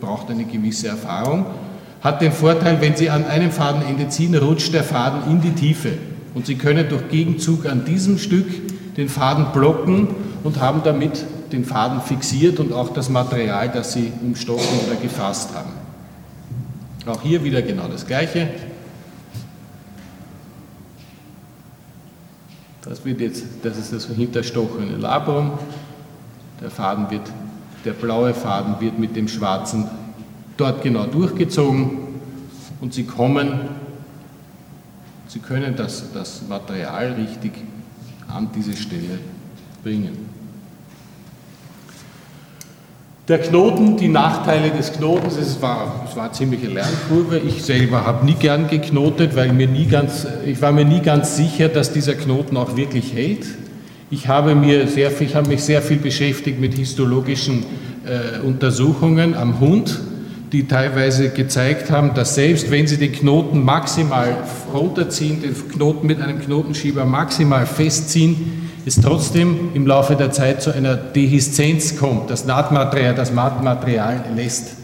braucht 0.00 0.30
eine 0.30 0.46
gewisse 0.46 0.88
Erfahrung. 0.88 1.44
Hat 2.00 2.22
den 2.22 2.32
Vorteil, 2.32 2.80
wenn 2.80 2.96
Sie 2.96 3.10
an 3.10 3.26
einem 3.26 3.50
Fadenende 3.50 4.08
ziehen, 4.08 4.34
rutscht 4.34 4.72
der 4.72 4.84
Faden 4.84 5.30
in 5.30 5.42
die 5.42 5.52
Tiefe. 5.52 5.90
Und 6.32 6.46
Sie 6.46 6.54
können 6.54 6.88
durch 6.88 7.06
Gegenzug 7.10 7.66
an 7.66 7.84
diesem 7.84 8.16
Stück 8.16 8.46
den 8.96 9.10
Faden 9.10 9.48
blocken 9.52 10.08
und 10.42 10.58
haben 10.58 10.80
damit 10.84 11.26
den 11.54 11.64
Faden 11.64 12.00
fixiert 12.00 12.58
und 12.58 12.72
auch 12.72 12.92
das 12.92 13.08
Material, 13.08 13.68
das 13.68 13.92
Sie 13.92 14.12
umstochen 14.22 14.80
oder 14.86 14.96
gefasst 14.96 15.54
haben. 15.54 15.70
Auch 17.06 17.22
hier 17.22 17.44
wieder 17.44 17.62
genau 17.62 17.86
das 17.86 18.06
Gleiche. 18.06 18.48
Das, 22.82 23.04
wird 23.04 23.20
jetzt, 23.20 23.44
das 23.62 23.78
ist 23.78 23.92
das 23.92 24.06
hinterstochene 24.06 24.96
Labrum. 24.96 25.52
Der 26.60 26.70
Faden 26.70 27.10
wird, 27.10 27.30
der 27.84 27.92
blaue 27.92 28.34
Faden 28.34 28.80
wird 28.80 28.98
mit 28.98 29.14
dem 29.14 29.28
schwarzen 29.28 29.88
dort 30.56 30.82
genau 30.82 31.06
durchgezogen 31.06 31.98
und 32.80 32.94
Sie 32.94 33.04
kommen, 33.04 33.60
Sie 35.28 35.38
können 35.38 35.76
das, 35.76 36.12
das 36.12 36.42
Material 36.48 37.12
richtig 37.12 37.52
an 38.28 38.48
diese 38.54 38.76
Stelle 38.76 39.18
bringen. 39.82 40.43
Der 43.26 43.38
Knoten, 43.38 43.96
die 43.96 44.08
Nachteile 44.08 44.68
des 44.68 44.92
Knotens, 44.92 45.38
es 45.38 45.62
war, 45.62 46.04
es 46.06 46.14
war 46.14 46.24
eine 46.24 46.32
ziemliche 46.32 46.66
Lernkurve. 46.66 47.38
Ich 47.38 47.62
selber 47.62 48.04
habe 48.04 48.26
nie 48.26 48.34
gern 48.34 48.68
geknotet, 48.68 49.34
weil 49.34 49.50
mir 49.54 49.66
nie 49.66 49.86
ganz, 49.86 50.26
ich 50.44 50.60
war 50.60 50.72
mir 50.72 50.84
nie 50.84 51.00
ganz 51.00 51.34
sicher, 51.34 51.70
dass 51.70 51.90
dieser 51.90 52.16
Knoten 52.16 52.54
auch 52.58 52.76
wirklich 52.76 53.14
hält. 53.14 53.46
Ich 54.10 54.28
habe, 54.28 54.54
mir 54.54 54.88
sehr 54.88 55.10
ich 55.18 55.34
habe 55.34 55.48
mich 55.48 55.64
sehr 55.64 55.80
viel 55.80 55.96
beschäftigt 55.96 56.60
mit 56.60 56.74
histologischen 56.74 57.64
äh, 58.04 58.46
Untersuchungen 58.46 59.34
am 59.34 59.58
Hund, 59.58 60.00
die 60.52 60.68
teilweise 60.68 61.30
gezeigt 61.30 61.90
haben, 61.90 62.12
dass 62.12 62.34
selbst 62.34 62.70
wenn 62.70 62.86
Sie 62.86 62.98
den 62.98 63.12
Knoten 63.12 63.64
maximal 63.64 64.36
runterziehen, 64.74 65.40
den 65.40 65.54
Knoten 65.70 66.06
mit 66.06 66.20
einem 66.20 66.40
Knotenschieber 66.40 67.06
maximal 67.06 67.64
festziehen, 67.64 68.68
es 68.86 69.00
trotzdem 69.00 69.70
im 69.74 69.86
Laufe 69.86 70.14
der 70.14 70.30
Zeit 70.30 70.62
zu 70.62 70.70
einer 70.70 70.94
Dehiszenz 70.94 71.96
kommt. 71.96 72.30
Das 72.30 72.44
Nahtmaterial, 72.44 73.14
das 73.14 73.32
Mattmaterial 73.32 74.24
lässt 74.36 74.76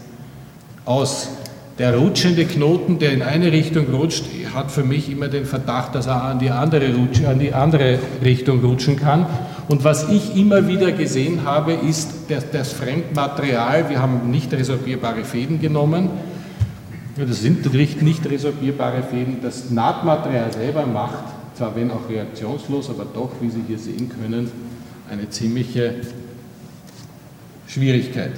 aus. 0.85 1.29
Der 1.77 1.95
rutschende 1.95 2.45
Knoten, 2.45 2.99
der 2.99 3.13
in 3.13 3.21
eine 3.21 3.51
Richtung 3.51 3.87
rutscht, 3.93 4.25
hat 4.53 4.71
für 4.71 4.83
mich 4.83 5.09
immer 5.09 5.27
den 5.27 5.45
Verdacht, 5.45 5.95
dass 5.95 6.07
er 6.07 6.23
an 6.23 6.39
die 6.39 6.49
andere, 6.49 6.93
Rutsch, 6.95 7.23
an 7.23 7.39
die 7.39 7.53
andere 7.53 7.99
Richtung 8.23 8.59
rutschen 8.61 8.97
kann. 8.97 9.25
Und 9.67 9.83
was 9.83 10.09
ich 10.09 10.35
immer 10.35 10.67
wieder 10.67 10.91
gesehen 10.91 11.45
habe, 11.45 11.73
ist 11.73 12.09
das, 12.27 12.49
das 12.51 12.73
Fremdmaterial. 12.73 13.89
Wir 13.89 14.01
haben 14.01 14.29
nicht 14.29 14.51
resorbierbare 14.53 15.23
Fäden 15.23 15.61
genommen. 15.61 16.09
Das 17.15 17.41
sind 17.41 17.71
nicht 18.01 18.29
resorbierbare 18.29 19.03
Fäden. 19.03 19.37
Das 19.41 19.69
Nahtmaterial 19.69 20.51
selber 20.51 20.85
macht 20.85 21.23
zwar 21.61 21.75
wenn 21.75 21.91
auch 21.91 22.09
reaktionslos, 22.09 22.89
aber 22.89 23.05
doch, 23.05 23.29
wie 23.39 23.51
Sie 23.51 23.61
hier 23.67 23.77
sehen 23.77 24.09
können, 24.09 24.49
eine 25.11 25.29
ziemliche 25.29 25.93
Schwierigkeit. 27.67 28.31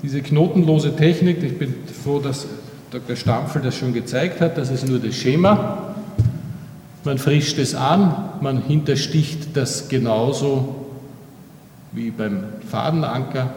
Diese 0.00 0.22
knotenlose 0.22 0.94
Technik, 0.94 1.42
ich 1.42 1.58
bin 1.58 1.74
froh, 2.04 2.20
dass 2.20 2.46
Dr. 2.92 3.16
Stampfel 3.16 3.62
das 3.62 3.74
schon 3.74 3.92
gezeigt 3.92 4.40
hat, 4.40 4.56
das 4.58 4.70
ist 4.70 4.86
nur 4.86 5.00
das 5.00 5.16
Schema. 5.16 5.96
Man 7.02 7.18
frischt 7.18 7.58
es 7.58 7.74
an, 7.74 8.14
man 8.40 8.62
hintersticht 8.62 9.56
das 9.56 9.88
genauso 9.88 10.86
wie 11.90 12.12
beim 12.12 12.44
Fadenanker. 12.70 13.54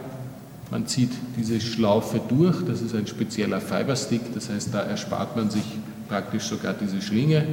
Man 0.72 0.88
zieht 0.88 1.12
diese 1.38 1.62
Schlaufe 1.62 2.20
durch, 2.28 2.66
das 2.66 2.82
ist 2.82 2.96
ein 2.96 3.06
spezieller 3.06 3.62
Fiberstick, 3.62 4.34
das 4.34 4.50
heißt, 4.50 4.74
da 4.74 4.80
erspart 4.80 5.36
man 5.36 5.52
sich 5.52 5.66
praktisch 6.10 6.46
sogar 6.46 6.74
diese 6.74 7.04
Schlinge. 7.04 7.46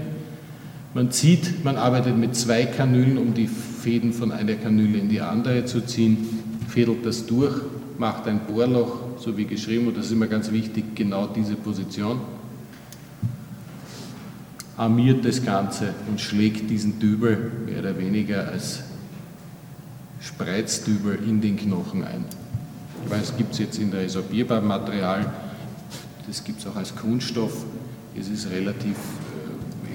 Man 0.93 1.13
zieht, 1.13 1.65
man 1.65 1.77
arbeitet 1.77 2.17
mit 2.19 2.35
zwei 2.35 2.67
Kanülen, 2.67 3.17
um 3.17 3.33
die 3.33 3.47
Fäden 3.47 4.13
von 4.13 4.33
einer 4.33 4.55
Kanüle 4.55 4.99
in 4.99 5.09
die 5.09 5.21
andere 5.21 5.65
zu 5.65 5.83
ziehen, 5.83 6.19
fädelt 6.69 7.07
das 7.07 7.27
durch, 7.27 7.55
macht 7.97 8.27
ein 8.27 8.41
Bohrloch, 8.41 8.99
so 9.19 9.37
wie 9.37 9.45
geschrieben, 9.45 9.87
und 9.87 9.97
das 9.97 10.07
ist 10.07 10.13
immer 10.13 10.27
ganz 10.27 10.51
wichtig, 10.51 10.97
genau 10.97 11.29
diese 11.29 11.55
Position, 11.55 12.21
armiert 14.77 15.25
das 15.25 15.45
Ganze 15.45 15.95
und 16.09 16.21
schlägt 16.21 16.69
diesen 16.69 16.99
Dübel 16.99 17.53
mehr 17.67 17.81
oder 17.81 17.97
weniger 17.97 18.49
als 18.49 18.81
Spreizdübel 20.21 21.21
in 21.25 21.41
den 21.41 21.57
Knochen 21.57 22.03
ein. 22.03 22.25
Ich 23.05 23.11
weiß, 23.11 23.31
es 23.31 23.37
gibt 23.37 23.53
es 23.53 23.59
jetzt 23.61 23.79
in 23.79 23.93
resorbierbarem 23.93 24.67
Material, 24.67 25.33
das 26.27 26.43
gibt 26.43 26.61
es 26.61 26.67
auch 26.67 26.77
als 26.77 26.97
Kunststoff. 26.97 27.65
Es 28.19 28.29
ist 28.29 28.51
relativ 28.51 28.97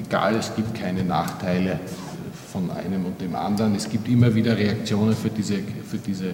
egal, 0.08 0.36
es 0.36 0.56
gibt 0.56 0.76
keine 0.76 1.04
Nachteile 1.04 1.80
von 2.52 2.70
einem 2.72 3.06
und 3.06 3.20
dem 3.20 3.36
anderen. 3.36 3.76
Es 3.76 3.90
gibt 3.90 4.08
immer 4.08 4.34
wieder 4.34 4.58
Reaktionen 4.58 5.16
für 5.16 5.30
diese, 5.30 5.56
für 5.90 5.98
diese, 5.98 6.34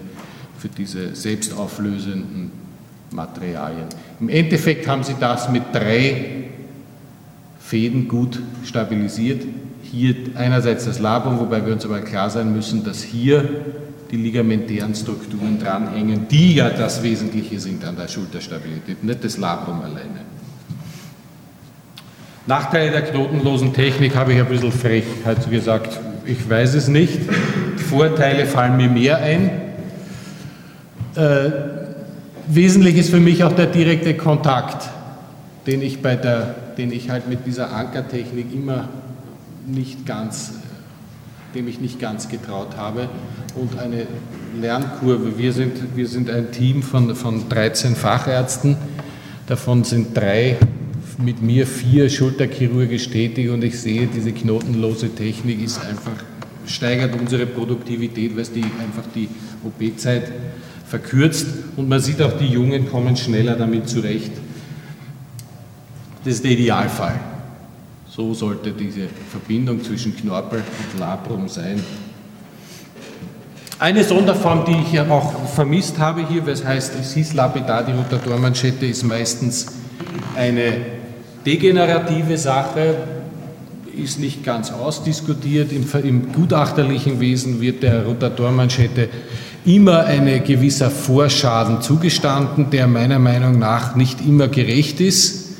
für 0.58 0.68
diese 0.68 1.14
selbstauflösenden 1.14 2.50
Materialien. 3.10 3.86
Im 4.20 4.28
Endeffekt 4.28 4.86
haben 4.86 5.02
sie 5.02 5.16
das 5.18 5.48
mit 5.50 5.62
drei 5.72 6.44
Fäden 7.60 8.08
gut 8.08 8.40
stabilisiert. 8.64 9.44
Hier 9.82 10.14
einerseits 10.34 10.84
das 10.84 10.98
Labrum, 10.98 11.38
wobei 11.38 11.64
wir 11.66 11.72
uns 11.72 11.84
aber 11.84 12.00
klar 12.00 12.30
sein 12.30 12.52
müssen, 12.52 12.84
dass 12.84 13.02
hier 13.02 13.48
die 14.10 14.16
ligamentären 14.16 14.94
Strukturen 14.94 15.58
dranhängen, 15.58 16.28
die 16.28 16.54
ja 16.54 16.70
das 16.70 17.02
Wesentliche 17.02 17.58
sind 17.58 17.84
an 17.84 17.96
der 17.96 18.08
Schulterstabilität, 18.08 19.02
nicht 19.02 19.24
das 19.24 19.38
Labrum 19.38 19.80
alleine. 19.80 20.20
Nachteile 22.46 22.90
der 22.90 23.02
knotenlosen 23.02 23.72
Technik 23.72 24.16
habe 24.16 24.32
ich 24.32 24.40
ein 24.40 24.48
bisschen 24.48 24.72
frech 24.72 25.04
halt 25.24 25.48
gesagt. 25.48 26.00
Ich 26.26 26.48
weiß 26.48 26.74
es 26.74 26.88
nicht. 26.88 27.20
Vorteile 27.88 28.46
fallen 28.46 28.76
mir 28.76 28.88
mehr 28.88 29.18
ein. 29.18 29.50
Äh, 31.14 31.50
wesentlich 32.48 32.96
ist 32.96 33.10
für 33.10 33.20
mich 33.20 33.44
auch 33.44 33.52
der 33.52 33.66
direkte 33.66 34.16
Kontakt, 34.16 34.88
den 35.68 35.82
ich, 35.82 36.02
bei 36.02 36.16
der, 36.16 36.54
den 36.76 36.90
ich 36.90 37.10
halt 37.10 37.28
mit 37.28 37.46
dieser 37.46 37.72
Ankertechnik 37.72 38.52
immer 38.52 38.88
nicht 39.64 40.04
ganz, 40.04 40.54
dem 41.54 41.68
ich 41.68 41.80
nicht 41.80 42.00
ganz 42.00 42.28
getraut 42.28 42.76
habe. 42.76 43.08
Und 43.54 43.78
eine 43.78 44.06
Lernkurve. 44.60 45.38
Wir 45.38 45.52
sind, 45.52 45.96
wir 45.96 46.08
sind 46.08 46.28
ein 46.28 46.50
Team 46.50 46.82
von, 46.82 47.14
von 47.14 47.48
13 47.48 47.94
Fachärzten. 47.94 48.76
Davon 49.46 49.84
sind 49.84 50.16
drei 50.16 50.56
mit 51.24 51.42
mir 51.42 51.66
vier 51.66 52.10
schulterchirurgisch 52.10 53.08
tätig 53.08 53.50
und 53.50 53.62
ich 53.62 53.78
sehe, 53.78 54.06
diese 54.06 54.32
knotenlose 54.32 55.14
Technik 55.14 55.62
ist 55.62 55.80
einfach, 55.84 56.24
steigert 56.66 57.18
unsere 57.18 57.46
Produktivität, 57.46 58.34
weil 58.34 58.42
es 58.42 58.52
die, 58.52 58.62
einfach 58.62 59.04
die 59.14 59.28
OP-Zeit 59.64 60.30
verkürzt 60.86 61.46
und 61.76 61.88
man 61.88 62.00
sieht 62.00 62.20
auch, 62.20 62.36
die 62.36 62.46
Jungen 62.46 62.88
kommen 62.88 63.16
schneller 63.16 63.56
damit 63.56 63.88
zurecht. 63.88 64.32
Das 66.24 66.34
ist 66.34 66.44
der 66.44 66.52
Idealfall. 66.52 67.18
So 68.08 68.34
sollte 68.34 68.72
diese 68.72 69.08
Verbindung 69.30 69.82
zwischen 69.82 70.14
Knorpel 70.14 70.58
und 70.60 71.00
Labrum 71.00 71.48
sein. 71.48 71.82
Eine 73.78 74.04
Sonderform, 74.04 74.64
die 74.64 74.76
ich 74.86 74.92
ja 74.92 75.10
auch 75.10 75.48
vermisst 75.48 75.98
habe 75.98 76.28
hier, 76.28 76.46
was 76.46 76.64
heißt, 76.64 76.94
es 77.00 77.14
hieß 77.14 77.32
lapidar, 77.32 77.84
die 77.84 77.92
Rotatormanschette 77.92 78.86
ist 78.86 79.02
meistens 79.02 79.66
eine 80.36 81.01
Degenerative 81.44 82.36
Sache 82.36 82.94
ist 84.00 84.20
nicht 84.20 84.44
ganz 84.44 84.70
ausdiskutiert. 84.70 85.72
Im, 85.72 85.86
Im, 86.04 86.32
gutachterlichen 86.32 87.20
Wesen 87.20 87.60
wird 87.60 87.82
der 87.82 88.04
Rotatormanschette 88.06 89.08
immer 89.64 90.04
ein 90.04 90.42
gewisser 90.44 90.90
Vorschaden 90.90 91.82
zugestanden, 91.82 92.70
der 92.70 92.86
meiner 92.86 93.18
Meinung 93.18 93.58
nach 93.58 93.94
nicht 93.94 94.20
immer 94.20 94.48
gerecht 94.48 95.00
ist. 95.00 95.56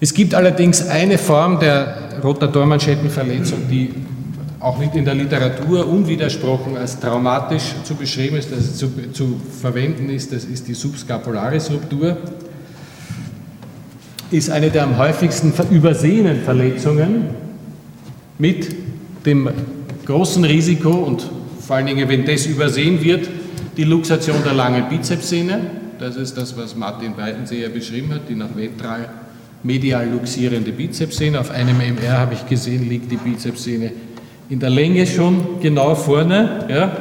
Es 0.00 0.12
gibt 0.12 0.34
allerdings 0.34 0.86
eine 0.88 1.18
Form 1.18 1.60
der 1.60 2.20
Rotatormanschettenverletzung, 2.22 3.68
die 3.70 3.94
auch 4.60 4.78
nicht 4.78 4.94
in 4.94 5.04
der 5.04 5.14
Literatur 5.14 5.86
unwidersprochen 5.86 6.76
als 6.76 6.98
traumatisch 6.98 7.74
zu 7.84 7.94
beschreiben 7.94 8.36
ist, 8.36 8.50
dass 8.50 8.76
zu, 8.76 8.90
zu 9.12 9.40
verwenden 9.60 10.08
ist, 10.08 10.32
das 10.32 10.44
ist 10.44 10.66
die 10.66 10.74
Subscapularis-Ruptur 10.74 12.16
ist 14.36 14.50
eine 14.50 14.70
der 14.70 14.82
am 14.82 14.98
häufigsten 14.98 15.52
übersehenen 15.70 16.42
Verletzungen 16.42 17.26
mit 18.38 18.74
dem 19.24 19.48
großen 20.04 20.44
Risiko 20.44 20.90
und 20.90 21.30
vor 21.60 21.76
allen 21.76 21.86
Dingen, 21.86 22.08
wenn 22.08 22.24
das 22.24 22.46
übersehen 22.46 23.02
wird, 23.02 23.28
die 23.76 23.84
Luxation 23.84 24.36
der 24.44 24.52
langen 24.52 24.88
Bizepssehne. 24.88 25.60
Das 25.98 26.16
ist 26.16 26.36
das, 26.36 26.56
was 26.56 26.74
Martin 26.74 27.16
Weidenseher 27.16 27.68
beschrieben 27.68 28.12
hat, 28.12 28.28
die 28.28 28.34
nach 28.34 28.54
ventral 28.54 29.08
medial 29.62 30.08
luxierende 30.10 30.72
Bizepssehne. 30.72 31.38
Auf 31.38 31.50
einem 31.50 31.78
MR 31.78 32.18
habe 32.18 32.34
ich 32.34 32.46
gesehen, 32.46 32.88
liegt 32.88 33.10
die 33.10 33.16
Bizepssehne 33.16 33.92
in 34.50 34.58
der 34.58 34.70
Länge 34.70 35.06
schon 35.06 35.60
genau 35.60 35.94
vorne 35.94 36.66
ja, 36.68 36.96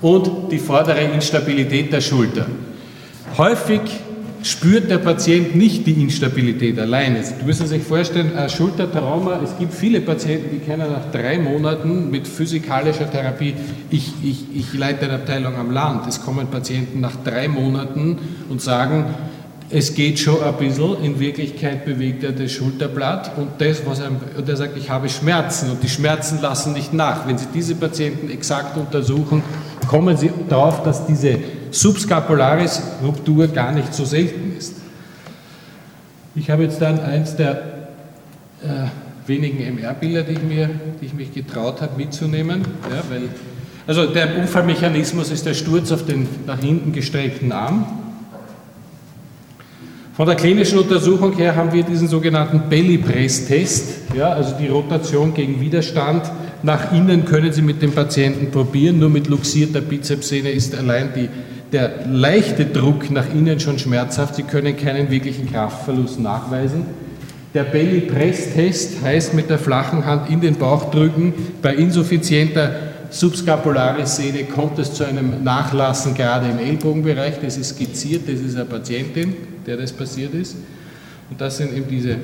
und 0.00 0.50
die 0.50 0.58
vordere 0.58 1.00
Instabilität 1.00 1.92
der 1.92 2.00
Schulter. 2.00 2.46
Häufig 3.36 3.82
spürt 4.42 4.90
der 4.90 4.98
Patient 4.98 5.54
nicht 5.54 5.86
die 5.86 6.02
Instabilität 6.02 6.78
alleine. 6.78 7.22
Sie 7.22 7.44
müssen 7.44 7.66
sich 7.66 7.82
vorstellen, 7.82 8.36
ein 8.36 8.48
Schultertrauma, 8.48 9.40
es 9.42 9.58
gibt 9.58 9.74
viele 9.74 10.00
Patienten, 10.00 10.50
die 10.52 10.58
kennen 10.58 10.90
nach 10.90 11.10
drei 11.10 11.38
Monaten 11.38 12.10
mit 12.10 12.26
physikalischer 12.26 13.10
Therapie, 13.10 13.54
ich, 13.90 14.12
ich, 14.22 14.44
ich 14.54 14.72
leite 14.74 15.06
eine 15.06 15.14
Abteilung 15.14 15.56
am 15.56 15.70
Land, 15.70 16.06
es 16.08 16.22
kommen 16.22 16.46
Patienten 16.48 17.00
nach 17.00 17.16
drei 17.22 17.48
Monaten 17.48 18.18
und 18.48 18.62
sagen, 18.62 19.06
es 19.72 19.94
geht 19.94 20.18
schon 20.18 20.42
ein 20.42 20.56
bisschen, 20.56 21.04
in 21.04 21.20
Wirklichkeit 21.20 21.84
bewegt 21.84 22.24
er 22.24 22.32
das 22.32 22.50
Schulterblatt 22.50 23.36
und, 23.36 23.48
das, 23.58 23.86
was 23.86 24.00
er, 24.00 24.10
und 24.36 24.48
er 24.48 24.56
sagt, 24.56 24.76
ich 24.76 24.90
habe 24.90 25.08
Schmerzen 25.08 25.70
und 25.70 25.82
die 25.82 25.88
Schmerzen 25.88 26.40
lassen 26.40 26.72
nicht 26.72 26.92
nach. 26.92 27.28
Wenn 27.28 27.38
Sie 27.38 27.46
diese 27.54 27.76
Patienten 27.76 28.30
exakt 28.30 28.76
untersuchen, 28.76 29.42
kommen 29.86 30.16
Sie 30.16 30.32
darauf, 30.48 30.82
dass 30.82 31.06
diese 31.06 31.38
Subscapularis-Ruptur 31.70 33.48
gar 33.48 33.72
nicht 33.72 33.94
so 33.94 34.04
selten 34.04 34.56
ist. 34.56 34.76
Ich 36.34 36.50
habe 36.50 36.62
jetzt 36.62 36.80
dann 36.80 37.00
eins 37.00 37.36
der 37.36 37.62
äh, 38.62 38.86
wenigen 39.26 39.58
MR-Bilder, 39.76 40.22
die, 40.22 40.36
die, 40.36 41.06
ich 41.06 41.14
mich 41.14 41.32
getraut 41.32 41.80
habe 41.80 41.96
mitzunehmen, 41.96 42.62
ja, 42.90 43.02
weil 43.10 43.28
Also 43.86 44.06
der 44.06 44.38
Unfallmechanismus 44.38 45.30
ist 45.30 45.46
der 45.46 45.54
Sturz 45.54 45.90
auf 45.90 46.04
den 46.06 46.28
nach 46.46 46.60
hinten 46.60 46.92
gestreckten 46.92 47.50
Arm. 47.50 47.86
Von 50.14 50.26
der 50.26 50.36
klinischen 50.36 50.78
Untersuchung 50.78 51.34
her 51.36 51.56
haben 51.56 51.72
wir 51.72 51.82
diesen 51.82 52.06
sogenannten 52.06 52.68
Belly 52.68 52.98
Press 52.98 53.46
Test, 53.46 54.12
ja, 54.14 54.30
also 54.30 54.54
die 54.60 54.68
Rotation 54.68 55.32
gegen 55.32 55.60
Widerstand. 55.60 56.30
Nach 56.62 56.92
innen 56.92 57.24
können 57.24 57.52
Sie 57.52 57.62
mit 57.62 57.80
dem 57.80 57.92
Patienten 57.92 58.50
probieren, 58.50 58.98
nur 58.98 59.08
mit 59.08 59.28
luxierter 59.28 59.80
Bizepssehne 59.80 60.50
ist 60.50 60.74
allein 60.74 61.10
die, 61.16 61.28
der 61.72 62.06
leichte 62.06 62.66
Druck 62.66 63.10
nach 63.10 63.32
innen 63.32 63.60
schon 63.60 63.78
schmerzhaft. 63.78 64.34
Sie 64.34 64.42
können 64.42 64.76
keinen 64.76 65.10
wirklichen 65.10 65.50
Kraftverlust 65.50 66.18
nachweisen. 66.18 66.84
Der 67.54 67.64
Belly 67.64 68.02
Press 68.02 68.52
Test 68.54 69.02
heißt 69.02 69.34
mit 69.34 69.50
der 69.50 69.58
flachen 69.58 70.06
Hand 70.06 70.30
in 70.30 70.40
den 70.40 70.54
Bauch 70.56 70.90
drücken. 70.90 71.32
Bei 71.62 71.74
insuffizienter 71.74 72.74
subskapulare 73.10 74.06
Sehne 74.06 74.44
kommt 74.44 74.78
es 74.78 74.94
zu 74.94 75.04
einem 75.04 75.42
Nachlassen 75.42 76.14
gerade 76.14 76.48
im 76.48 76.58
Ellbogenbereich. 76.58 77.34
Das 77.42 77.56
ist 77.56 77.70
skizziert, 77.70 78.22
das 78.28 78.40
ist 78.40 78.54
eine 78.54 78.66
Patientin, 78.66 79.34
der 79.66 79.76
das 79.76 79.92
passiert 79.92 80.32
ist. 80.34 80.56
Und 81.28 81.40
das 81.40 81.56
sind 81.56 81.76
eben 81.76 81.88
diese 81.88 82.16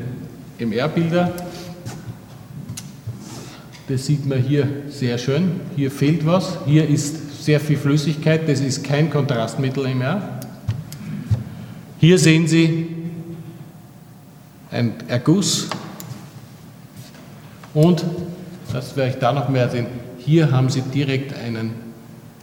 MR-Bilder. 0.59 1.33
Das 3.89 4.07
sieht 4.07 4.27
man 4.27 4.39
hier 4.39 4.67
sehr 4.89 5.19
schön. 5.19 5.61
Hier 5.77 5.91
fehlt 5.91 6.27
was. 6.27 6.59
Hier 6.67 6.89
ist 6.89 7.17
sehr 7.47 7.61
viel 7.61 7.77
Flüssigkeit. 7.77 8.49
Das 8.49 8.59
ist 8.59 8.83
kein 8.83 9.09
Kontrastmittel 9.09 9.87
MR. 9.87 10.41
Hier 12.01 12.19
sehen 12.19 12.49
Sie 12.49 12.89
ein 14.73 14.95
Erguss 15.07 15.69
und, 17.73 18.05
das 18.73 18.97
werde 18.97 19.13
ich 19.13 19.19
da 19.19 19.33
noch 19.33 19.49
mehr 19.49 19.71
sehen, 19.71 19.87
hier 20.19 20.51
haben 20.51 20.69
Sie 20.69 20.83
direkt 20.83 21.39
einen 21.39 21.71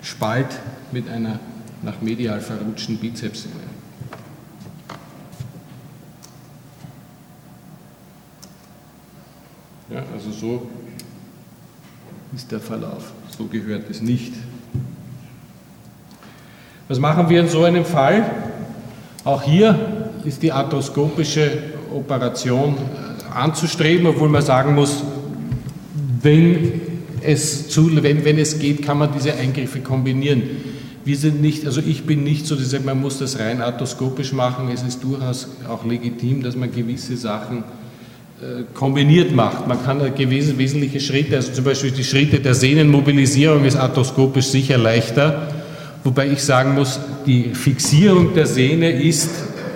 Spalt 0.01 0.57
mit 0.93 1.09
einer 1.09 1.37
nach 1.81 1.99
medial 1.99 2.39
verrutschten 2.39 2.97
Bizepssehne. 2.97 3.55
Ja, 9.89 10.01
also 10.13 10.31
so 10.31 10.69
ist 12.33 12.49
der 12.49 12.61
Verlauf. 12.61 13.11
So 13.37 13.47
gehört 13.47 13.89
es 13.89 14.01
nicht. 14.01 14.33
Was 16.93 16.99
machen 16.99 17.27
wir 17.27 17.39
in 17.39 17.47
so 17.47 17.63
einem 17.63 17.85
Fall? 17.85 18.23
Auch 19.23 19.41
hier 19.41 19.75
ist 20.25 20.43
die 20.43 20.51
arthroskopische 20.51 21.49
Operation 21.91 22.77
anzustreben, 23.33 24.05
obwohl 24.05 24.29
man 24.29 24.43
sagen 24.43 24.75
muss, 24.75 25.01
wenn 26.21 26.81
es, 27.21 27.69
zu, 27.69 27.89
wenn, 28.03 28.23
wenn 28.23 28.37
es 28.37 28.59
geht, 28.59 28.83
kann 28.83 28.99
man 28.99 29.09
diese 29.11 29.33
Eingriffe 29.33 29.79
kombinieren. 29.79 30.43
Wir 31.03 31.17
sind 31.17 31.41
nicht, 31.41 31.65
also 31.65 31.81
ich 31.81 32.03
bin 32.03 32.23
nicht 32.23 32.45
so, 32.45 32.55
dass 32.55 32.79
man 32.83 33.01
muss 33.01 33.17
das 33.17 33.39
rein 33.39 33.59
arthroskopisch 33.59 34.31
machen. 34.31 34.69
Es 34.71 34.83
ist 34.83 35.03
durchaus 35.03 35.47
auch 35.67 35.83
legitim, 35.85 36.43
dass 36.43 36.55
man 36.55 36.71
gewisse 36.71 37.17
Sachen 37.17 37.63
äh, 38.39 38.65
kombiniert 38.75 39.33
macht. 39.33 39.67
Man 39.67 39.83
kann 39.83 39.99
gewisse 40.13 40.55
wesentliche 40.59 40.99
Schritte, 40.99 41.37
also 41.37 41.53
zum 41.53 41.65
Beispiel 41.65 41.89
die 41.89 42.03
Schritte 42.03 42.39
der 42.39 42.53
Sehnenmobilisierung 42.53 43.65
ist 43.65 43.77
arthroskopisch 43.77 44.45
sicher 44.45 44.77
leichter, 44.77 45.62
wobei 46.03 46.27
ich 46.27 46.43
sagen 46.43 46.73
muss, 46.75 46.99
die 47.25 47.53
Fixierung 47.53 48.33
der 48.33 48.45
Sehne 48.45 48.91
ist 48.91 49.29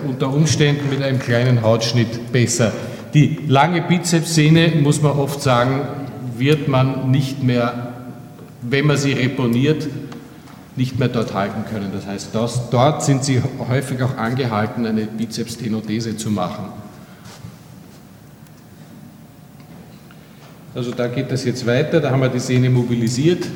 unter 0.08 0.32
Umständen 0.32 0.90
mit 0.90 1.02
einem 1.02 1.20
kleinen 1.20 1.62
Hautschnitt 1.62 2.32
besser. 2.32 2.72
Die 3.14 3.40
lange 3.48 3.82
Bizepssehne, 3.82 4.74
muss 4.82 5.02
man 5.02 5.14
oft 5.14 5.42
sagen, 5.42 5.82
wird 6.38 6.68
man 6.68 7.10
nicht 7.12 7.44
mehr, 7.44 7.94
wenn 8.62 8.86
man 8.86 8.98
sie 8.98 9.14
reponiert, 9.14 9.88
nicht 10.76 11.00
mehr 11.00 11.08
dort 11.08 11.34
halten 11.34 11.64
können. 11.70 11.90
Das 11.92 12.06
heißt, 12.06 12.30
das, 12.34 12.70
dort 12.70 13.04
sind 13.04 13.24
sie 13.24 13.42
häufig 13.68 14.02
auch 14.04 14.16
angehalten, 14.18 14.86
eine 14.86 15.06
Bizepstenodese 15.06 16.16
zu 16.18 16.30
machen. 16.30 16.66
Also 20.76 20.92
da 20.92 21.08
geht 21.08 21.32
das 21.32 21.44
jetzt 21.44 21.66
weiter, 21.66 22.00
da 22.00 22.12
haben 22.12 22.22
wir 22.22 22.30
die 22.30 22.40
Sehne 22.40 22.70
mobilisiert. 22.70 23.48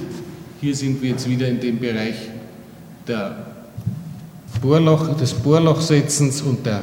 Hier 0.59 0.75
sind 0.75 1.01
wir 1.03 1.11
jetzt 1.11 1.29
wieder 1.29 1.47
in 1.47 1.59
dem 1.59 1.77
Bereich 1.79 2.30
der 3.11 3.35
Bohrloch, 4.61 5.15
des 5.17 5.33
Bohrlochsetzens 5.33 6.41
und 6.41 6.65
der, 6.65 6.81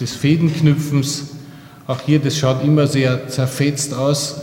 des 0.00 0.12
Fädenknüpfens. 0.12 1.28
Auch 1.86 2.00
hier, 2.00 2.20
das 2.20 2.36
schaut 2.36 2.62
immer 2.64 2.86
sehr 2.86 3.28
zerfetzt 3.28 3.94
aus 3.94 4.36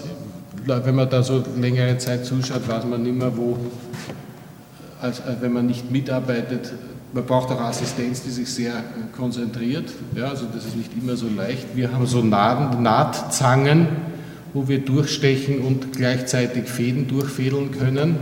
wenn 0.67 0.95
man 0.95 1.09
da 1.09 1.23
so 1.23 1.43
längere 1.59 1.97
Zeit 1.97 2.25
zuschaut, 2.25 2.67
weiß 2.67 2.85
man 2.85 3.03
nicht 3.03 3.15
mehr, 3.15 3.35
wo, 3.35 3.57
als, 5.01 5.21
als 5.21 5.41
wenn 5.41 5.53
man 5.53 5.65
nicht 5.65 5.91
mitarbeitet. 5.91 6.73
Man 7.13 7.25
braucht 7.25 7.49
auch 7.51 7.61
Assistenz, 7.61 8.21
die 8.23 8.29
sich 8.29 8.49
sehr 8.49 8.83
konzentriert. 9.15 9.89
Ja, 10.15 10.25
also 10.27 10.45
das 10.53 10.65
ist 10.65 10.75
nicht 10.75 10.91
immer 11.01 11.15
so 11.15 11.27
leicht. 11.29 11.75
Wir 11.75 11.93
haben 11.93 12.05
so 12.05 12.21
Naht, 12.21 12.81
Nahtzangen, 12.81 13.87
wo 14.53 14.67
wir 14.67 14.79
durchstechen 14.79 15.59
und 15.59 15.93
gleichzeitig 15.93 16.67
Fäden 16.67 17.07
durchfädeln 17.07 17.71
können. 17.71 18.17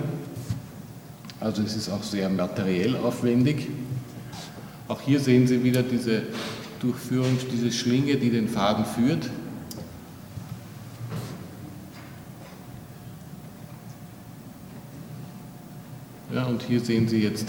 Also 1.40 1.62
es 1.62 1.76
ist 1.76 1.90
auch 1.90 2.04
sehr 2.04 2.30
materiell 2.30 2.96
aufwendig. 2.96 3.68
Auch 4.88 5.02
hier 5.02 5.20
sehen 5.20 5.48
Sie 5.48 5.64
wieder 5.64 5.84
diese 5.84 6.24
Durchführung, 6.80 7.38
diese 7.52 7.72
Schlinge, 7.72 8.16
die 8.16 8.30
den 8.30 8.48
Faden 8.48 8.86
führt. 8.86 9.30
Ja, 16.34 16.46
und 16.46 16.62
hier 16.64 16.80
sehen 16.80 17.08
Sie 17.08 17.22
jetzt, 17.22 17.48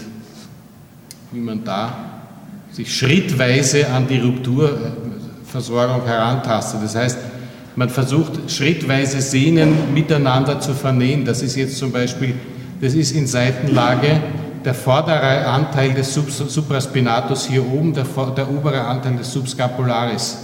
wie 1.31 1.39
man 1.39 1.63
da 1.63 2.21
sich 2.71 2.95
schrittweise 2.95 3.87
an 3.89 4.07
die 4.07 4.19
Rupturversorgung 4.19 6.05
herantastet. 6.05 6.81
Das 6.83 6.95
heißt, 6.95 7.17
man 7.75 7.89
versucht 7.89 8.49
schrittweise 8.49 9.21
Sehnen 9.21 9.93
miteinander 9.93 10.59
zu 10.59 10.73
vernähen. 10.73 11.25
Das 11.25 11.41
ist 11.41 11.55
jetzt 11.55 11.77
zum 11.77 11.91
Beispiel, 11.91 12.35
das 12.81 12.93
ist 12.93 13.11
in 13.11 13.27
Seitenlage 13.27 14.21
der 14.63 14.73
vordere 14.73 15.45
Anteil 15.45 15.93
des 15.93 16.13
Supraspinatus 16.13 17.47
hier 17.47 17.65
oben, 17.65 17.93
der, 17.93 18.05
der 18.35 18.49
obere 18.49 18.81
Anteil 18.81 19.15
des 19.15 19.31
Subscapularis. 19.31 20.37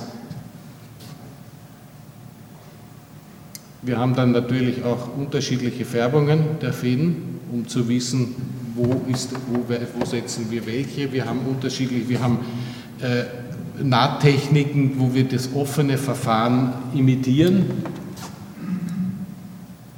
Wir 3.81 3.97
haben 3.97 4.15
dann 4.15 4.31
natürlich 4.31 4.83
auch 4.85 5.09
unterschiedliche 5.17 5.83
Färbungen 5.83 6.59
der 6.61 6.71
Fäden 6.71 7.33
um 7.53 7.67
zu 7.67 7.87
wissen, 7.87 8.35
wo, 8.75 9.01
ist, 9.11 9.31
wo, 9.47 9.63
wo 9.67 10.05
setzen 10.05 10.47
wir 10.49 10.65
welche. 10.65 11.13
Wir 11.13 11.25
haben 11.25 11.39
unterschiedlich, 11.47 12.09
wir 12.09 12.21
haben 12.21 12.39
äh, 12.99 13.25
Nahttechniken, 13.83 14.93
wo 14.97 15.13
wir 15.13 15.25
das 15.25 15.49
offene 15.53 15.97
Verfahren 15.97 16.73
imitieren. 16.95 17.65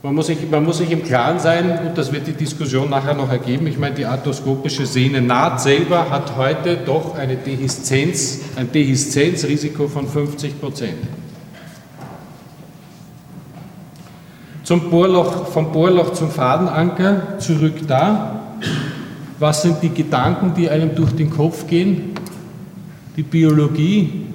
Man 0.05 0.13
muss, 0.13 0.27
sich, 0.27 0.37
man 0.51 0.63
muss 0.63 0.77
sich 0.77 0.91
im 0.91 1.03
Klaren 1.03 1.39
sein, 1.39 1.79
und 1.83 1.97
das 1.97 2.13
wird 2.13 2.27
die 2.27 2.33
Diskussion 2.33 2.91
nachher 2.91 3.15
noch 3.15 3.31
ergeben, 3.31 3.65
ich 3.65 3.79
meine, 3.79 3.95
die 3.95 4.05
arthroskopische 4.05 4.85
Sehnennaht 4.85 5.59
selber 5.59 6.11
hat 6.11 6.37
heute 6.37 6.77
doch 6.77 7.15
eine 7.15 7.37
Dehiszenz, 7.37 8.41
ein 8.55 8.71
Dehizenzrisiko 8.71 9.87
von 9.87 10.07
50 10.07 10.61
Prozent. 10.61 10.99
Zum 14.61 14.91
Bohrloch, 14.91 15.47
vom 15.47 15.71
Bohrloch 15.71 16.13
zum 16.13 16.29
Fadenanker, 16.29 17.39
zurück 17.39 17.87
da. 17.87 18.41
Was 19.39 19.63
sind 19.63 19.81
die 19.81 19.89
Gedanken, 19.89 20.53
die 20.55 20.69
einem 20.69 20.93
durch 20.93 21.15
den 21.15 21.31
Kopf 21.31 21.65
gehen? 21.65 22.13
Die 23.17 23.23
Biologie 23.23 24.27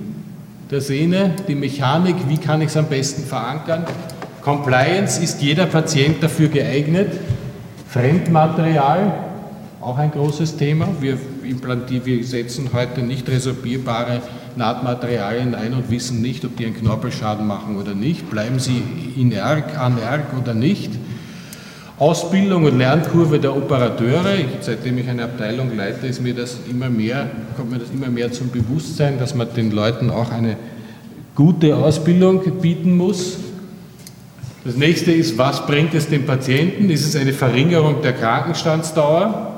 der 0.69 0.81
Sehne, 0.81 1.37
die 1.47 1.55
Mechanik, 1.55 2.17
wie 2.27 2.39
kann 2.39 2.61
ich 2.61 2.71
es 2.71 2.77
am 2.77 2.87
besten 2.87 3.23
verankern? 3.23 3.85
Compliance, 4.43 5.23
ist 5.23 5.43
jeder 5.43 5.67
Patient 5.67 6.23
dafür 6.23 6.49
geeignet? 6.49 7.13
Fremdmaterial, 7.89 9.13
auch 9.81 9.99
ein 9.99 10.11
großes 10.11 10.57
Thema. 10.57 10.89
Wir, 11.01 11.19
wir 11.43 12.25
setzen 12.25 12.71
heute 12.73 13.03
nicht 13.03 13.29
resorbierbare 13.29 14.23
Nahtmaterialien 14.57 15.55
ein 15.55 15.75
und 15.75 15.91
wissen 15.91 16.23
nicht, 16.23 16.45
ob 16.45 16.57
die 16.57 16.67
einen 16.67 16.77
Knorpelschaden 16.77 17.47
machen 17.47 17.77
oder 17.77 17.95
nicht. 17.95 18.31
Bleiben 18.31 18.59
sie 18.59 18.83
inerg, 19.17 19.79
anerg 19.79 20.27
oder 20.41 20.55
nicht. 20.55 20.91
Ausbildung 21.99 22.65
und 22.65 22.79
Lernkurve 22.79 23.39
der 23.39 23.55
Operateure. 23.55 24.37
Ich, 24.37 24.47
seitdem 24.63 24.97
ich 24.97 25.09
eine 25.09 25.25
Abteilung 25.25 25.77
leite, 25.77 26.07
ist 26.07 26.23
mir 26.23 26.35
das 26.35 26.57
immer 26.71 26.89
mehr, 26.89 27.29
kommt 27.57 27.73
mir 27.73 27.79
das 27.79 27.91
immer 27.91 28.09
mehr 28.09 28.33
zum 28.33 28.49
Bewusstsein, 28.49 29.19
dass 29.19 29.35
man 29.35 29.49
den 29.55 29.71
Leuten 29.71 30.09
auch 30.09 30.31
eine 30.31 30.57
gute 31.35 31.77
Ausbildung 31.77 32.41
bieten 32.63 32.97
muss. 32.97 33.37
Das 34.63 34.77
nächste 34.77 35.11
ist, 35.11 35.39
was 35.39 35.67
bringt 35.67 35.95
es 35.95 36.09
dem 36.09 36.27
Patienten? 36.27 36.91
Ist 36.91 37.07
es 37.07 37.17
eine 37.17 37.33
Verringerung 37.33 38.03
der 38.03 38.13
Krankenstandsdauer? 38.13 39.57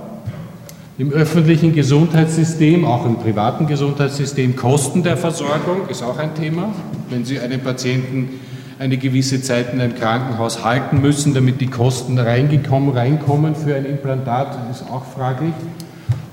Im 0.97 1.11
öffentlichen 1.11 1.75
Gesundheitssystem, 1.75 2.85
auch 2.85 3.05
im 3.05 3.17
privaten 3.17 3.67
Gesundheitssystem, 3.67 4.55
Kosten 4.55 5.03
der 5.03 5.17
Versorgung 5.17 5.89
ist 5.89 6.03
auch 6.05 6.19
ein 6.19 6.35
Thema. 6.37 6.69
Wenn 7.11 7.25
Sie 7.25 7.41
einem 7.41 7.61
Patienten 7.61 8.41
eine 8.79 8.97
gewisse 8.97 9.43
Zeit 9.43 9.73
in 9.73 9.81
einem 9.81 9.97
Krankenhaus 9.97 10.65
halten 10.65 11.01
müssen, 11.01 11.35
damit 11.35 11.61
die 11.61 11.67
Kosten 11.67 12.19
reingekommen, 12.19 12.91
reinkommen 12.91 13.57
für 13.57 13.75
ein 13.75 13.87
Implantat, 13.87 14.71
ist 14.71 14.85
auch 14.89 15.05
fraglich. 15.05 15.55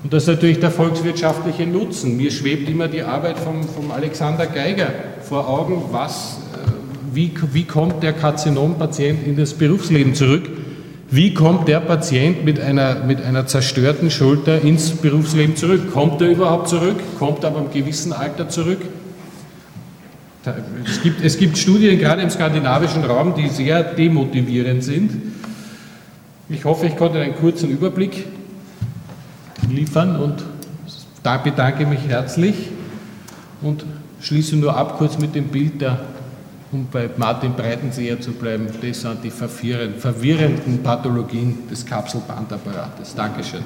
Und 0.04 0.12
das 0.12 0.24
ist 0.24 0.28
natürlich 0.28 0.60
der 0.60 0.70
volkswirtschaftliche 0.70 1.66
Nutzen. 1.66 2.16
Mir 2.16 2.30
schwebt 2.30 2.68
immer 2.68 2.86
die 2.86 3.02
Arbeit 3.02 3.36
von 3.38 3.90
Alexander 3.90 4.46
Geiger 4.46 4.88
vor 5.22 5.48
Augen, 5.48 5.84
was, 5.90 6.39
wie, 7.12 7.32
wie 7.52 7.64
kommt 7.64 8.02
der 8.02 8.12
Karzinompatient 8.12 9.26
in 9.26 9.36
das 9.36 9.54
Berufsleben 9.54 10.14
zurück? 10.14 10.48
Wie 11.10 11.34
kommt 11.34 11.66
der 11.66 11.80
Patient 11.80 12.44
mit 12.44 12.60
einer, 12.60 13.04
mit 13.04 13.20
einer 13.20 13.46
zerstörten 13.46 14.10
Schulter 14.10 14.62
ins 14.62 14.90
Berufsleben 14.90 15.56
zurück? 15.56 15.92
Kommt 15.92 16.20
er 16.20 16.28
überhaupt 16.28 16.68
zurück? 16.68 16.96
Kommt 17.18 17.42
er 17.42 17.50
aber 17.50 17.60
im 17.60 17.70
gewissen 17.72 18.12
Alter 18.12 18.48
zurück? 18.48 18.78
Es 20.86 21.02
gibt, 21.02 21.22
es 21.24 21.36
gibt 21.36 21.58
Studien, 21.58 21.98
gerade 21.98 22.22
im 22.22 22.30
skandinavischen 22.30 23.04
Raum, 23.04 23.34
die 23.34 23.48
sehr 23.48 23.82
demotivierend 23.82 24.84
sind. 24.84 25.10
Ich 26.48 26.64
hoffe, 26.64 26.86
ich 26.86 26.96
konnte 26.96 27.20
einen 27.20 27.34
kurzen 27.34 27.70
Überblick 27.70 28.24
liefern 29.68 30.16
und 30.16 30.44
da 31.22 31.36
bedanke 31.36 31.86
mich 31.86 32.00
herzlich 32.08 32.54
und 33.62 33.84
schließe 34.20 34.56
nur 34.56 34.76
ab 34.76 34.96
kurz 34.96 35.18
mit 35.18 35.34
dem 35.34 35.48
Bild 35.48 35.80
der 35.80 36.00
um 36.72 36.86
bei 36.90 37.10
Martin 37.16 37.54
Breitenseher 37.54 38.20
zu 38.20 38.32
bleiben, 38.32 38.68
das 38.80 39.00
sind 39.00 39.24
die 39.24 39.30
verwirrenden 39.30 40.82
Pathologien 40.82 41.68
des 41.68 41.84
Kapselbandapparates. 41.84 43.14
Dankeschön. 43.14 43.64